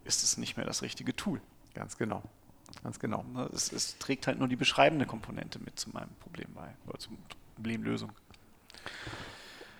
ist 0.05 0.23
es 0.23 0.37
nicht 0.37 0.57
mehr 0.57 0.65
das 0.65 0.81
richtige 0.81 1.15
Tool. 1.15 1.41
Ganz 1.73 1.97
genau. 1.97 2.23
Ganz 2.83 2.99
genau. 2.99 3.23
Ne, 3.33 3.49
es, 3.53 3.71
es 3.71 3.97
trägt 3.97 4.27
halt 4.27 4.39
nur 4.39 4.47
die 4.47 4.55
beschreibende 4.55 5.05
Komponente 5.05 5.59
mit 5.59 5.79
zu 5.79 5.89
meinem 5.89 6.13
Problem 6.19 6.47
bei 6.53 6.67
oder 6.87 6.99
zur 6.99 7.13
Problemlösung. 7.55 8.11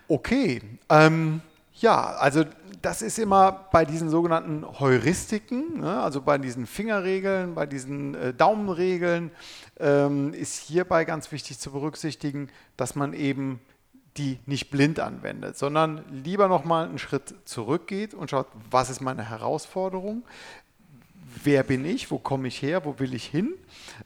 Okay. 0.08 0.60
Ähm, 0.88 1.40
ja, 1.80 2.14
also 2.16 2.44
das 2.82 3.02
ist 3.02 3.18
immer 3.18 3.68
bei 3.72 3.84
diesen 3.84 4.10
sogenannten 4.10 4.64
Heuristiken, 4.78 5.80
ne, 5.80 6.00
also 6.00 6.22
bei 6.22 6.38
diesen 6.38 6.66
Fingerregeln, 6.66 7.54
bei 7.54 7.66
diesen 7.66 8.14
äh, 8.14 8.34
Daumenregeln, 8.34 9.30
ähm, 9.78 10.32
ist 10.34 10.58
hierbei 10.58 11.04
ganz 11.04 11.32
wichtig 11.32 11.58
zu 11.58 11.70
berücksichtigen, 11.72 12.48
dass 12.76 12.94
man 12.94 13.12
eben 13.12 13.60
die 14.16 14.38
nicht 14.46 14.70
blind 14.70 15.00
anwendet, 15.00 15.56
sondern 15.56 16.04
lieber 16.10 16.48
nochmal 16.48 16.86
einen 16.86 16.98
Schritt 16.98 17.34
zurückgeht 17.44 18.12
und 18.12 18.30
schaut, 18.30 18.48
was 18.70 18.90
ist 18.90 19.00
meine 19.00 19.28
Herausforderung, 19.28 20.24
wer 21.44 21.62
bin 21.62 21.84
ich, 21.84 22.10
wo 22.10 22.18
komme 22.18 22.48
ich 22.48 22.60
her, 22.60 22.84
wo 22.84 22.98
will 22.98 23.14
ich 23.14 23.24
hin, 23.24 23.54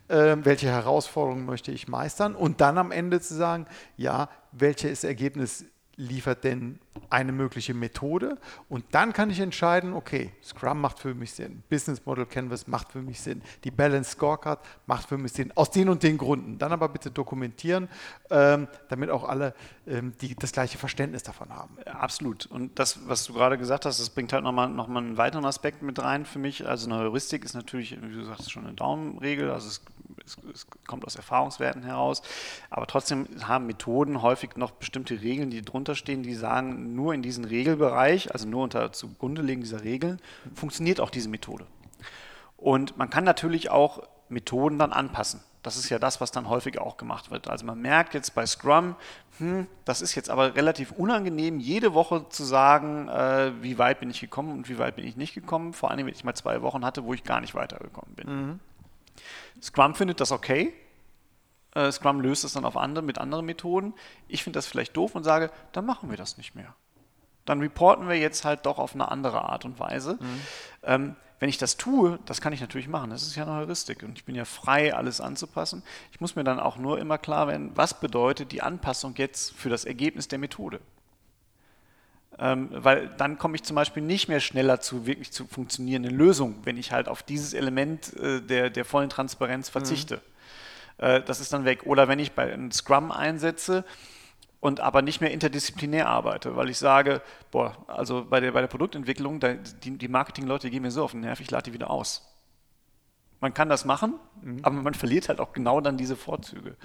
äh, 0.08 0.36
welche 0.42 0.66
Herausforderungen 0.66 1.46
möchte 1.46 1.72
ich 1.72 1.88
meistern? 1.88 2.34
Und 2.34 2.60
dann 2.60 2.78
am 2.78 2.92
Ende 2.92 3.20
zu 3.20 3.34
sagen, 3.34 3.66
ja, 3.96 4.28
welches 4.52 5.04
Ergebnis 5.04 5.64
liefert 5.96 6.44
denn 6.44 6.78
eine 7.14 7.30
mögliche 7.30 7.74
Methode 7.74 8.38
und 8.68 8.84
dann 8.90 9.12
kann 9.12 9.30
ich 9.30 9.38
entscheiden, 9.38 9.92
okay, 9.92 10.32
Scrum 10.42 10.80
macht 10.80 10.98
für 10.98 11.14
mich 11.14 11.32
Sinn, 11.32 11.62
Business 11.70 12.04
Model 12.04 12.26
Canvas 12.26 12.66
macht 12.66 12.90
für 12.90 13.02
mich 13.02 13.20
Sinn, 13.20 13.40
die 13.62 13.70
Balance 13.70 14.10
Scorecard 14.10 14.58
macht 14.86 15.08
für 15.08 15.16
mich 15.16 15.32
Sinn, 15.32 15.52
aus 15.54 15.70
den 15.70 15.88
und 15.88 16.02
den 16.02 16.18
Gründen. 16.18 16.58
Dann 16.58 16.72
aber 16.72 16.88
bitte 16.88 17.12
dokumentieren, 17.12 17.88
ähm, 18.30 18.66
damit 18.88 19.10
auch 19.10 19.22
alle 19.22 19.54
ähm, 19.86 20.12
die, 20.20 20.34
das 20.34 20.50
gleiche 20.50 20.76
Verständnis 20.76 21.22
davon 21.22 21.50
haben. 21.50 21.76
Absolut. 21.86 22.46
Und 22.46 22.78
das, 22.80 23.06
was 23.06 23.24
du 23.24 23.34
gerade 23.34 23.58
gesagt 23.58 23.86
hast, 23.86 24.00
das 24.00 24.10
bringt 24.10 24.32
halt 24.32 24.42
nochmal 24.42 24.68
noch 24.68 24.88
mal 24.88 24.98
einen 24.98 25.16
weiteren 25.16 25.44
Aspekt 25.44 25.82
mit 25.82 26.02
rein 26.02 26.24
für 26.24 26.40
mich. 26.40 26.66
Also 26.66 26.90
eine 26.90 26.98
Heuristik 26.98 27.44
ist 27.44 27.54
natürlich, 27.54 27.96
wie 28.02 28.12
du 28.12 28.24
sagst, 28.24 28.50
schon 28.50 28.64
eine 28.64 28.74
Daumenregel, 28.74 29.50
also 29.52 29.68
es 29.68 29.82
es, 30.26 30.36
es, 30.52 30.66
kommt 30.86 31.04
aus 31.04 31.16
Erfahrungswerten 31.16 31.82
heraus, 31.82 32.22
aber 32.70 32.86
trotzdem 32.86 33.26
haben 33.42 33.66
Methoden 33.66 34.22
häufig 34.22 34.56
noch 34.56 34.72
bestimmte 34.72 35.20
Regeln, 35.20 35.50
die 35.50 35.62
drunter 35.62 35.94
stehen, 35.94 36.22
die 36.22 36.34
sagen, 36.34 36.94
nur 36.94 37.14
in 37.14 37.22
diesem 37.22 37.44
Regelbereich, 37.44 38.32
also 38.32 38.48
nur 38.48 38.62
unter 38.62 38.92
zugrunde 38.92 39.42
legen 39.42 39.60
dieser 39.60 39.84
Regeln, 39.84 40.20
funktioniert 40.54 41.00
auch 41.00 41.10
diese 41.10 41.28
Methode. 41.28 41.66
Und 42.56 42.96
man 42.96 43.10
kann 43.10 43.24
natürlich 43.24 43.70
auch 43.70 44.02
Methoden 44.28 44.78
dann 44.78 44.92
anpassen. 44.92 45.40
Das 45.62 45.78
ist 45.78 45.88
ja 45.88 45.98
das, 45.98 46.20
was 46.20 46.30
dann 46.30 46.48
häufig 46.50 46.78
auch 46.78 46.98
gemacht 46.98 47.30
wird. 47.30 47.48
Also 47.48 47.64
man 47.64 47.80
merkt 47.80 48.12
jetzt 48.12 48.34
bei 48.34 48.44
Scrum, 48.44 48.96
hm, 49.38 49.66
das 49.86 50.02
ist 50.02 50.14
jetzt 50.14 50.28
aber 50.28 50.54
relativ 50.54 50.92
unangenehm, 50.92 51.58
jede 51.58 51.94
Woche 51.94 52.26
zu 52.28 52.44
sagen, 52.44 53.08
äh, 53.08 53.52
wie 53.62 53.78
weit 53.78 53.98
bin 53.98 54.10
ich 54.10 54.20
gekommen 54.20 54.52
und 54.52 54.68
wie 54.68 54.78
weit 54.78 54.96
bin 54.96 55.06
ich 55.06 55.16
nicht 55.16 55.34
gekommen. 55.34 55.72
Vor 55.72 55.90
allem, 55.90 56.06
wenn 56.06 56.14
ich 56.14 56.22
mal 56.22 56.34
zwei 56.34 56.60
Wochen 56.60 56.84
hatte, 56.84 57.04
wo 57.04 57.14
ich 57.14 57.24
gar 57.24 57.40
nicht 57.40 57.54
weitergekommen 57.54 58.14
bin. 58.14 58.28
Mhm. 58.28 58.60
Scrum 59.60 59.94
findet 59.94 60.20
das 60.20 60.32
okay. 60.32 60.72
Äh, 61.74 61.90
Scrum 61.92 62.20
löst 62.20 62.44
es 62.44 62.52
dann 62.52 62.64
auf 62.64 62.76
andere, 62.76 63.04
mit 63.04 63.18
anderen 63.18 63.46
Methoden. 63.46 63.94
Ich 64.28 64.42
finde 64.42 64.58
das 64.58 64.66
vielleicht 64.66 64.96
doof 64.96 65.14
und 65.14 65.24
sage, 65.24 65.50
dann 65.72 65.86
machen 65.86 66.10
wir 66.10 66.16
das 66.16 66.36
nicht 66.36 66.54
mehr. 66.54 66.74
Dann 67.44 67.60
reporten 67.60 68.08
wir 68.08 68.16
jetzt 68.16 68.44
halt 68.44 68.64
doch 68.64 68.78
auf 68.78 68.94
eine 68.94 69.10
andere 69.10 69.42
Art 69.42 69.64
und 69.64 69.78
Weise. 69.78 70.14
Mhm. 70.14 70.40
Ähm, 70.82 71.16
wenn 71.40 71.48
ich 71.48 71.58
das 71.58 71.76
tue, 71.76 72.18
das 72.24 72.40
kann 72.40 72.52
ich 72.52 72.60
natürlich 72.60 72.88
machen. 72.88 73.10
Das 73.10 73.22
ist 73.22 73.36
ja 73.36 73.42
eine 73.42 73.56
Heuristik 73.56 74.02
und 74.02 74.16
ich 74.16 74.24
bin 74.24 74.34
ja 74.34 74.44
frei, 74.44 74.94
alles 74.94 75.20
anzupassen. 75.20 75.82
Ich 76.10 76.20
muss 76.20 76.36
mir 76.36 76.44
dann 76.44 76.58
auch 76.58 76.76
nur 76.76 76.98
immer 76.98 77.18
klar 77.18 77.48
werden, 77.48 77.72
was 77.74 78.00
bedeutet 78.00 78.52
die 78.52 78.62
Anpassung 78.62 79.14
jetzt 79.16 79.52
für 79.52 79.68
das 79.68 79.84
Ergebnis 79.84 80.28
der 80.28 80.38
Methode. 80.38 80.80
Ähm, 82.38 82.68
weil 82.72 83.08
dann 83.16 83.38
komme 83.38 83.54
ich 83.54 83.62
zum 83.62 83.76
Beispiel 83.76 84.02
nicht 84.02 84.28
mehr 84.28 84.40
schneller 84.40 84.80
zu 84.80 85.06
wirklich 85.06 85.30
zu 85.30 85.46
funktionierenden 85.46 86.14
Lösungen, 86.14 86.56
wenn 86.64 86.76
ich 86.76 86.90
halt 86.90 87.08
auf 87.08 87.22
dieses 87.22 87.54
Element 87.54 88.12
äh, 88.14 88.40
der, 88.40 88.70
der 88.70 88.84
vollen 88.84 89.08
Transparenz 89.08 89.68
verzichte. 89.68 90.16
Mhm. 90.98 91.04
Äh, 91.04 91.22
das 91.22 91.40
ist 91.40 91.52
dann 91.52 91.64
weg. 91.64 91.86
Oder 91.86 92.08
wenn 92.08 92.18
ich 92.18 92.32
bei 92.32 92.52
einem 92.52 92.72
Scrum 92.72 93.12
einsetze 93.12 93.84
und 94.60 94.80
aber 94.80 95.02
nicht 95.02 95.20
mehr 95.20 95.30
interdisziplinär 95.30 96.08
arbeite, 96.08 96.56
weil 96.56 96.70
ich 96.70 96.78
sage, 96.78 97.22
boah, 97.50 97.76
also 97.86 98.24
bei 98.24 98.40
der, 98.40 98.52
bei 98.52 98.60
der 98.62 98.68
Produktentwicklung, 98.68 99.38
da, 99.38 99.54
die, 99.54 99.96
die 99.98 100.08
Marketingleute 100.08 100.70
gehen 100.70 100.82
mir 100.82 100.90
so 100.90 101.04
auf 101.04 101.12
den 101.12 101.20
Nerv, 101.20 101.40
ich 101.40 101.50
lade 101.50 101.64
die 101.64 101.72
wieder 101.72 101.90
aus. 101.90 102.30
Man 103.40 103.52
kann 103.52 103.68
das 103.68 103.84
machen, 103.84 104.14
mhm. 104.40 104.60
aber 104.62 104.76
man 104.76 104.94
verliert 104.94 105.28
halt 105.28 105.38
auch 105.38 105.52
genau 105.52 105.82
dann 105.82 105.98
diese 105.98 106.16
Vorzüge. 106.16 106.76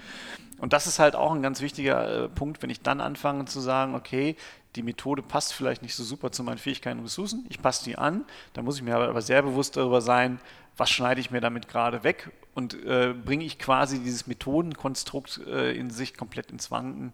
Und 0.58 0.74
das 0.74 0.86
ist 0.86 0.98
halt 0.98 1.16
auch 1.16 1.32
ein 1.32 1.40
ganz 1.40 1.62
wichtiger 1.62 2.24
äh, 2.24 2.28
Punkt, 2.28 2.62
wenn 2.62 2.68
ich 2.68 2.82
dann 2.82 3.00
anfange 3.00 3.46
zu 3.46 3.60
sagen, 3.60 3.94
okay, 3.94 4.36
die 4.76 4.82
Methode 4.82 5.22
passt 5.22 5.52
vielleicht 5.52 5.82
nicht 5.82 5.94
so 5.94 6.04
super 6.04 6.30
zu 6.30 6.44
meinen 6.44 6.58
Fähigkeiten 6.58 6.98
und 6.98 7.06
Ressourcen, 7.06 7.44
ich 7.48 7.60
passe 7.60 7.84
die 7.84 7.98
an, 7.98 8.24
dann 8.52 8.64
muss 8.64 8.76
ich 8.76 8.82
mir 8.82 8.96
aber 8.96 9.22
sehr 9.22 9.42
bewusst 9.42 9.76
darüber 9.76 10.00
sein, 10.00 10.40
was 10.80 10.90
schneide 10.90 11.20
ich 11.20 11.30
mir 11.30 11.40
damit 11.40 11.68
gerade 11.68 12.02
weg 12.02 12.30
und 12.54 12.74
äh, 12.84 13.14
bringe 13.14 13.44
ich 13.44 13.58
quasi 13.60 14.00
dieses 14.00 14.26
Methodenkonstrukt 14.26 15.40
äh, 15.46 15.72
in 15.76 15.90
sich 15.90 16.16
komplett 16.16 16.50
ins 16.50 16.70
Wanken, 16.72 17.12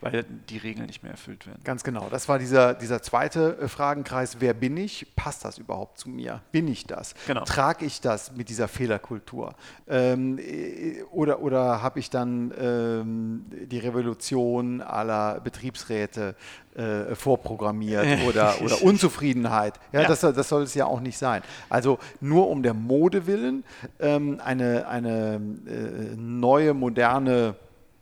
weil 0.00 0.24
die 0.48 0.56
Regeln 0.58 0.86
nicht 0.86 1.02
mehr 1.02 1.12
erfüllt 1.12 1.46
werden. 1.46 1.60
Ganz 1.64 1.82
genau. 1.84 2.08
Das 2.10 2.28
war 2.28 2.38
dieser, 2.38 2.72
dieser 2.74 3.02
zweite 3.02 3.58
äh, 3.60 3.68
Fragenkreis. 3.68 4.36
Wer 4.40 4.54
bin 4.54 4.76
ich? 4.76 5.06
Passt 5.16 5.44
das 5.44 5.58
überhaupt 5.58 5.98
zu 5.98 6.08
mir? 6.08 6.40
Bin 6.52 6.68
ich 6.68 6.86
das? 6.86 7.14
Genau. 7.26 7.44
Trage 7.44 7.84
ich 7.84 8.00
das 8.00 8.32
mit 8.36 8.48
dieser 8.48 8.68
Fehlerkultur? 8.68 9.54
Ähm, 9.88 10.38
äh, 10.38 11.02
oder 11.10 11.40
oder 11.42 11.82
habe 11.82 11.98
ich 11.98 12.08
dann 12.10 12.54
ähm, 12.58 13.44
die 13.50 13.78
Revolution 13.78 14.80
aller 14.80 15.40
Betriebsräte 15.40 16.34
äh, 16.76 17.14
vorprogrammiert 17.16 18.06
oder, 18.28 18.54
oder 18.62 18.80
Unzufriedenheit? 18.82 19.74
Ja, 19.92 20.02
Ja. 20.02 20.08
Das, 20.08 20.20
soll- 20.20 20.32
das 20.32 20.48
soll 20.48 20.62
es 20.62 20.74
ja 20.74 20.86
auch 20.86 21.00
nicht 21.00 21.18
sein. 21.18 21.42
Also 21.68 21.98
nur 22.20 22.48
um 22.48 22.62
der 22.62 22.74
Mode 22.74 23.07
willen 23.26 23.64
ähm, 24.00 24.40
eine, 24.44 24.88
eine 24.88 25.34
äh, 25.66 26.16
neue, 26.16 26.74
moderne 26.74 27.54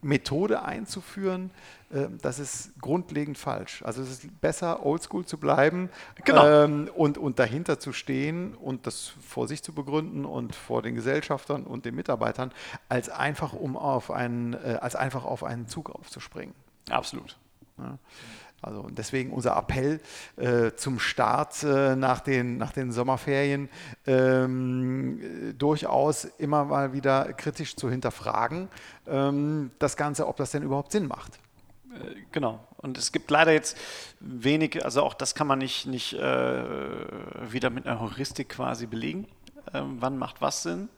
Methode 0.02 0.62
einzuführen, 0.62 1.50
äh, 1.90 2.06
das 2.22 2.38
ist 2.38 2.80
grundlegend 2.80 3.38
falsch. 3.38 3.82
Also 3.82 4.02
es 4.02 4.10
ist 4.10 4.40
besser, 4.40 4.84
oldschool 4.84 5.24
zu 5.24 5.38
bleiben 5.38 5.90
Genau. 6.24 6.46
ähm, 6.46 6.90
und, 6.94 7.18
und 7.18 7.38
dahinter 7.38 7.78
zu 7.78 7.92
stehen 7.92 8.54
und 8.54 8.86
das 8.86 9.12
vor 9.20 9.48
sich 9.48 9.62
zu 9.62 9.72
begründen 9.72 10.24
und 10.24 10.54
vor 10.54 10.82
den 10.82 10.94
Gesellschaftern 10.94 11.64
und 11.64 11.84
den 11.84 11.94
Mitarbeitern, 11.94 12.52
als 12.88 13.08
einfach 13.08 13.52
um 13.52 13.76
auf 13.76 14.10
einen, 14.10 14.54
äh, 14.54 14.78
als 14.80 14.96
einfach 14.96 15.24
auf 15.24 15.44
einen 15.44 15.68
Zug 15.68 15.90
aufzuspringen. 15.90 16.54
Absolut. 16.90 17.36
Ja. 17.78 17.98
Also 18.66 18.88
deswegen 18.90 19.30
unser 19.30 19.56
Appell 19.56 20.00
äh, 20.36 20.72
zum 20.74 20.98
Start 20.98 21.62
äh, 21.62 21.94
nach, 21.94 22.20
den, 22.20 22.58
nach 22.58 22.72
den 22.72 22.90
Sommerferien 22.90 23.68
ähm, 24.06 25.20
äh, 25.20 25.52
durchaus 25.54 26.24
immer 26.24 26.64
mal 26.64 26.92
wieder 26.92 27.32
kritisch 27.32 27.76
zu 27.76 27.88
hinterfragen, 27.88 28.68
ähm, 29.06 29.70
das 29.78 29.96
Ganze, 29.96 30.26
ob 30.26 30.36
das 30.36 30.50
denn 30.50 30.62
überhaupt 30.62 30.92
Sinn 30.92 31.06
macht. 31.06 31.38
Äh, 31.94 32.16
Genau. 32.32 32.60
Und 32.78 32.98
es 32.98 33.12
gibt 33.12 33.30
leider 33.30 33.52
jetzt 33.52 33.78
wenig, 34.20 34.84
also 34.84 35.02
auch 35.02 35.14
das 35.14 35.34
kann 35.34 35.46
man 35.46 35.58
nicht, 35.58 35.86
nicht 35.86 36.12
äh, 36.12 36.64
wieder 37.50 37.70
mit 37.70 37.86
einer 37.86 38.00
Heuristik 38.00 38.50
quasi 38.50 38.86
belegen. 38.86 39.26
Ähm, 39.72 39.96
wann 40.00 40.18
macht 40.18 40.40
was 40.40 40.62
Sinn? 40.62 40.88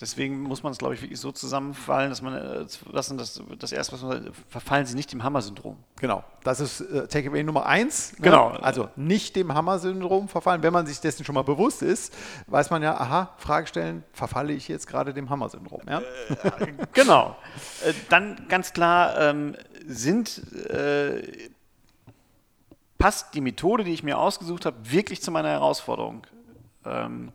Deswegen 0.00 0.42
muss 0.42 0.62
man 0.62 0.70
es, 0.70 0.78
glaube 0.78 0.94
ich, 0.94 1.02
wirklich 1.02 1.18
so 1.18 1.32
zusammenfallen, 1.32 2.10
dass 2.10 2.22
man, 2.22 2.34
äh, 2.34 2.64
das, 2.92 3.08
das, 3.16 3.42
das 3.58 3.72
erste, 3.72 3.94
was 3.94 4.02
man 4.02 4.30
verfallen 4.48 4.86
Sie 4.86 4.94
nicht 4.94 5.12
dem 5.12 5.24
Hammer-Syndrom. 5.24 5.76
Genau, 6.00 6.22
das 6.44 6.60
ist 6.60 6.80
äh, 6.80 7.08
Takeaway 7.08 7.42
Nummer 7.42 7.66
eins. 7.66 8.12
ne? 8.12 8.18
Genau. 8.22 8.50
Also 8.50 8.90
nicht 8.94 9.34
dem 9.34 9.52
Hammer-Syndrom 9.52 10.28
verfallen. 10.28 10.62
Wenn 10.62 10.72
man 10.72 10.86
sich 10.86 11.00
dessen 11.00 11.24
schon 11.24 11.34
mal 11.34 11.42
bewusst 11.42 11.82
ist, 11.82 12.14
weiß 12.46 12.70
man 12.70 12.82
ja, 12.82 12.96
aha, 12.96 13.34
Frage 13.38 13.66
stellen, 13.66 14.04
verfalle 14.12 14.52
ich 14.52 14.68
jetzt 14.68 14.86
gerade 14.86 15.12
dem 15.12 15.30
Hammer-Syndrom? 15.30 15.80
Ja? 15.88 16.02
Genau. 16.92 17.36
Äh, 17.84 17.92
dann 18.08 18.46
ganz 18.48 18.72
klar, 18.72 19.18
ähm, 19.18 19.56
sind, 19.84 20.42
äh, 20.70 21.50
passt 22.98 23.34
die 23.34 23.40
Methode, 23.40 23.82
die 23.82 23.92
ich 23.94 24.04
mir 24.04 24.18
ausgesucht 24.18 24.64
habe, 24.64 24.76
wirklich 24.82 25.22
zu 25.22 25.32
meiner 25.32 25.48
Herausforderung? 25.48 26.24
Ähm, 26.84 27.32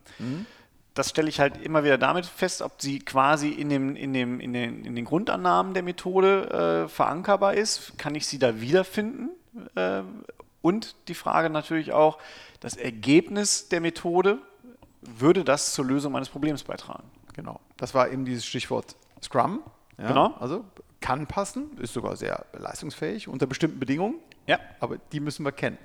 Das 0.94 1.10
stelle 1.10 1.28
ich 1.30 1.40
halt 1.40 1.58
immer 1.64 1.84
wieder 1.84 1.98
damit 1.98 2.26
fest, 2.26 2.62
ob 2.62 2.82
sie 2.82 3.00
quasi 3.00 3.50
in, 3.50 3.70
dem, 3.70 3.96
in, 3.96 4.14
dem, 4.14 4.40
in, 4.40 4.54
den, 4.54 4.86
in 4.86 4.96
den 4.96 5.06
Grundannahmen 5.06 5.74
der 5.74 5.82
Methode 5.82 6.86
äh, 6.86 6.88
verankerbar 6.88 7.56
ist. 7.56 7.98
Kann 7.98 8.14
ich 8.14 8.28
sie 8.28 8.38
da 8.38 8.62
wiederfinden? 8.62 9.30
Äh, 9.76 10.04
und 10.62 10.96
die 11.08 11.16
Frage 11.16 11.50
natürlich 11.50 11.94
auch, 11.94 12.20
das 12.60 12.76
Ergebnis 12.76 13.70
der 13.70 13.82
Methode, 13.82 14.38
würde 15.02 15.44
das 15.44 15.74
zur 15.74 15.86
Lösung 15.86 16.14
meines 16.14 16.30
Problems 16.30 16.64
beitragen? 16.64 17.04
Genau. 17.34 17.60
Das 17.78 17.94
war 17.94 18.10
eben 18.10 18.24
dieses 18.24 18.46
Stichwort 18.46 18.96
Scrum. 19.22 19.62
Ja? 19.98 20.08
Genau. 20.08 20.34
Also 20.40 20.64
kann 21.02 21.28
passen, 21.28 21.78
ist 21.80 21.94
sogar 21.94 22.16
sehr 22.16 22.46
leistungsfähig 22.54 23.28
unter 23.28 23.46
bestimmten 23.46 23.80
Bedingungen, 23.80 24.16
Ja, 24.48 24.60
aber 24.80 24.98
die 25.12 25.20
müssen 25.20 25.44
wir 25.44 25.52
kennen. 25.52 25.78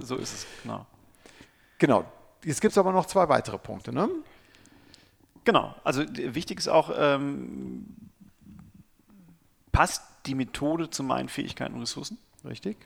so 0.00 0.16
ist 0.16 0.34
es, 0.34 0.46
genau. 0.62 0.84
Genau. 1.78 2.04
Jetzt 2.44 2.60
gibt 2.60 2.72
es 2.72 2.78
aber 2.78 2.92
noch 2.92 3.06
zwei 3.06 3.28
weitere 3.28 3.58
Punkte. 3.58 3.92
Ne? 3.92 4.08
Genau, 5.48 5.74
also 5.82 6.04
wichtig 6.14 6.58
ist 6.58 6.68
auch, 6.68 6.90
ähm, 6.94 7.86
passt 9.72 10.04
die 10.26 10.34
Methode 10.34 10.90
zu 10.90 11.02
meinen 11.02 11.30
Fähigkeiten 11.30 11.72
und 11.72 11.80
Ressourcen? 11.80 12.18
Richtig? 12.44 12.76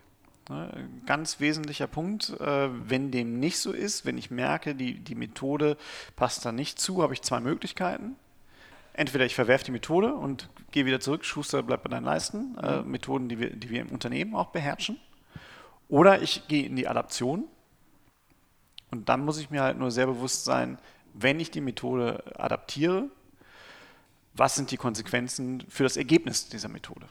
Ne, 0.49 0.89
Ganz 1.05 1.41
wesentlicher 1.41 1.89
Punkt. 1.89 2.31
Äh, 2.39 2.69
wenn 2.89 3.11
dem 3.11 3.41
nicht 3.41 3.59
so 3.59 3.73
ist, 3.73 4.07
wenn 4.07 4.17
ich 4.17 4.31
merke, 4.31 4.77
die, 4.77 5.01
die 5.01 5.17
Methode 5.17 5.77
passt 6.15 6.47
da 6.47 6.53
nicht 6.53 6.79
zu, 6.79 7.03
habe 7.03 7.15
ich 7.15 7.23
zwei 7.23 7.41
Möglichkeiten. 7.41 8.15
Entweder 8.93 9.27
ich 9.27 9.35
verwerfe 9.35 9.65
die 9.65 9.73
Methode 9.73 10.15
und 10.15 10.49
gehe 10.71 10.87
wieder 10.87 11.01
zurück, 11.01 11.25
Schuster 11.25 11.65
bleibt 11.65 11.83
bei 11.83 11.91
deinen 11.91 12.05
Leisten, 12.05 12.57
äh, 12.59 12.83
Methoden, 12.83 13.29
die 13.29 13.41
wir, 13.41 13.57
die 13.57 13.71
wir 13.71 13.81
im 13.81 13.89
Unternehmen 13.89 14.37
auch 14.37 14.51
beherrschen. 14.51 15.01
Oder 15.89 16.23
ich 16.23 16.47
gehe 16.47 16.65
in 16.65 16.77
die 16.77 16.87
Adaption 16.87 17.43
und 18.93 19.09
dann 19.09 19.25
muss 19.25 19.39
ich 19.39 19.51
mir 19.51 19.63
halt 19.63 19.79
nur 19.79 19.91
sehr 19.91 20.07
bewusst 20.07 20.45
sein, 20.45 20.79
wenn 21.15 21.41
ich 21.41 21.51
die 21.51 21.61
Methode 21.61 22.23
adaptiere, 22.37 23.09
was 24.35 24.55
sind 24.55 24.71
die 24.71 24.77
Konsequenzen 24.77 25.65
für 25.69 25.83
das 25.83 25.97
Ergebnis 25.97 26.49
dieser 26.49 26.69
Methode? 26.69 27.07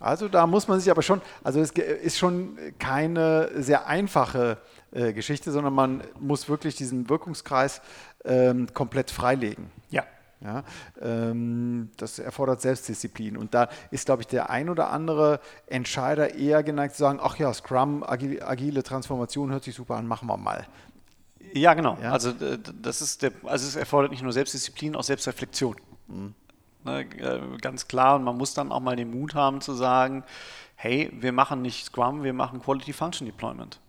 Also 0.00 0.28
da 0.28 0.46
muss 0.46 0.68
man 0.68 0.78
sich 0.78 0.90
aber 0.90 1.02
schon, 1.02 1.20
also 1.42 1.60
es 1.60 1.72
ist 1.72 2.18
schon 2.18 2.56
keine 2.78 3.50
sehr 3.60 3.86
einfache 3.86 4.58
äh, 4.92 5.12
Geschichte, 5.12 5.50
sondern 5.50 5.74
man 5.74 6.04
muss 6.20 6.48
wirklich 6.48 6.76
diesen 6.76 7.08
Wirkungskreis 7.08 7.82
ähm, 8.24 8.72
komplett 8.72 9.10
freilegen. 9.10 9.70
Ja, 9.90 10.04
Ja, 10.40 10.62
ähm, 11.02 11.90
das 11.96 12.20
erfordert 12.20 12.60
Selbstdisziplin. 12.60 13.36
Und 13.36 13.54
da 13.54 13.68
ist, 13.90 14.06
glaube 14.06 14.22
ich, 14.22 14.28
der 14.28 14.50
ein 14.50 14.68
oder 14.68 14.90
andere 14.90 15.40
Entscheider 15.66 16.34
eher 16.34 16.62
geneigt 16.62 16.94
zu 16.94 17.00
sagen, 17.00 17.18
ach 17.20 17.36
ja, 17.36 17.52
Scrum, 17.52 18.04
agile, 18.04 18.46
agile 18.46 18.84
Transformation 18.84 19.50
hört 19.50 19.64
sich 19.64 19.74
super 19.74 19.96
an, 19.96 20.06
machen 20.06 20.28
wir 20.28 20.36
mal. 20.36 20.64
Ja, 21.54 21.74
genau. 21.74 21.98
Ja? 22.02 22.12
Also 22.12 22.32
das 22.32 23.00
ist 23.02 23.22
der, 23.22 23.32
also 23.44 23.66
es 23.66 23.76
erfordert 23.76 24.10
nicht 24.10 24.22
nur 24.22 24.32
Selbstdisziplin, 24.32 24.96
auch 24.96 25.02
Selbstreflexion. 25.02 25.76
Ne, 26.84 27.00
äh, 27.00 27.40
ganz 27.60 27.88
klar. 27.88 28.16
Und 28.16 28.24
man 28.24 28.36
muss 28.36 28.54
dann 28.54 28.72
auch 28.72 28.80
mal 28.80 28.96
den 28.96 29.10
Mut 29.10 29.34
haben 29.34 29.60
zu 29.60 29.74
sagen, 29.74 30.24
hey, 30.76 31.10
wir 31.12 31.32
machen 31.32 31.62
nicht 31.62 31.84
Scrum, 31.86 32.22
wir 32.22 32.32
machen 32.32 32.60
Quality 32.62 32.92
Function 32.92 33.26
Deployment. 33.26 33.80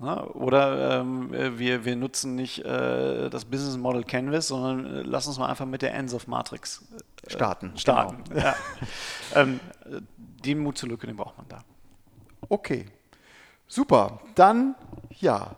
Ne, 0.00 0.24
oder 0.28 1.00
ähm, 1.00 1.34
äh, 1.34 1.58
wir, 1.58 1.84
wir 1.84 1.96
nutzen 1.96 2.36
nicht 2.36 2.64
äh, 2.64 3.28
das 3.30 3.44
Business 3.44 3.76
Model 3.76 4.04
Canvas, 4.04 4.46
sondern 4.46 4.86
äh, 4.86 5.02
lass 5.02 5.26
uns 5.26 5.38
mal 5.38 5.48
einfach 5.48 5.66
mit 5.66 5.82
der 5.82 5.92
Ends 5.92 6.14
of 6.14 6.28
Matrix 6.28 6.84
äh, 7.26 7.30
Starten. 7.30 7.76
starten. 7.76 8.22
Genau. 8.28 8.40
Ja. 8.40 8.54
ähm, 9.34 9.58
äh, 9.86 10.00
den 10.44 10.60
Mut 10.60 10.78
zur 10.78 10.90
Lücke, 10.90 11.08
den 11.08 11.16
braucht 11.16 11.36
man 11.36 11.48
da. 11.48 11.64
Okay, 12.48 12.86
super. 13.66 14.20
Dann, 14.36 14.76
ja, 15.18 15.56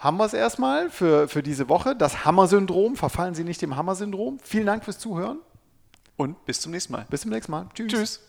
haben 0.00 0.16
wir 0.16 0.24
es 0.24 0.32
erstmal 0.32 0.90
für, 0.90 1.28
für 1.28 1.42
diese 1.42 1.68
Woche. 1.68 1.94
Das 1.94 2.24
Hammer-Syndrom, 2.24 2.96
verfallen 2.96 3.34
Sie 3.34 3.44
nicht 3.44 3.62
dem 3.62 3.76
Hammer-Syndrom. 3.76 4.38
Vielen 4.42 4.66
Dank 4.66 4.84
fürs 4.84 4.98
Zuhören. 4.98 5.38
Und 6.16 6.44
bis 6.46 6.60
zum 6.60 6.72
nächsten 6.72 6.94
Mal. 6.94 7.06
Bis 7.10 7.20
zum 7.20 7.30
nächsten 7.30 7.52
Mal. 7.52 7.66
Tschüss. 7.74 8.20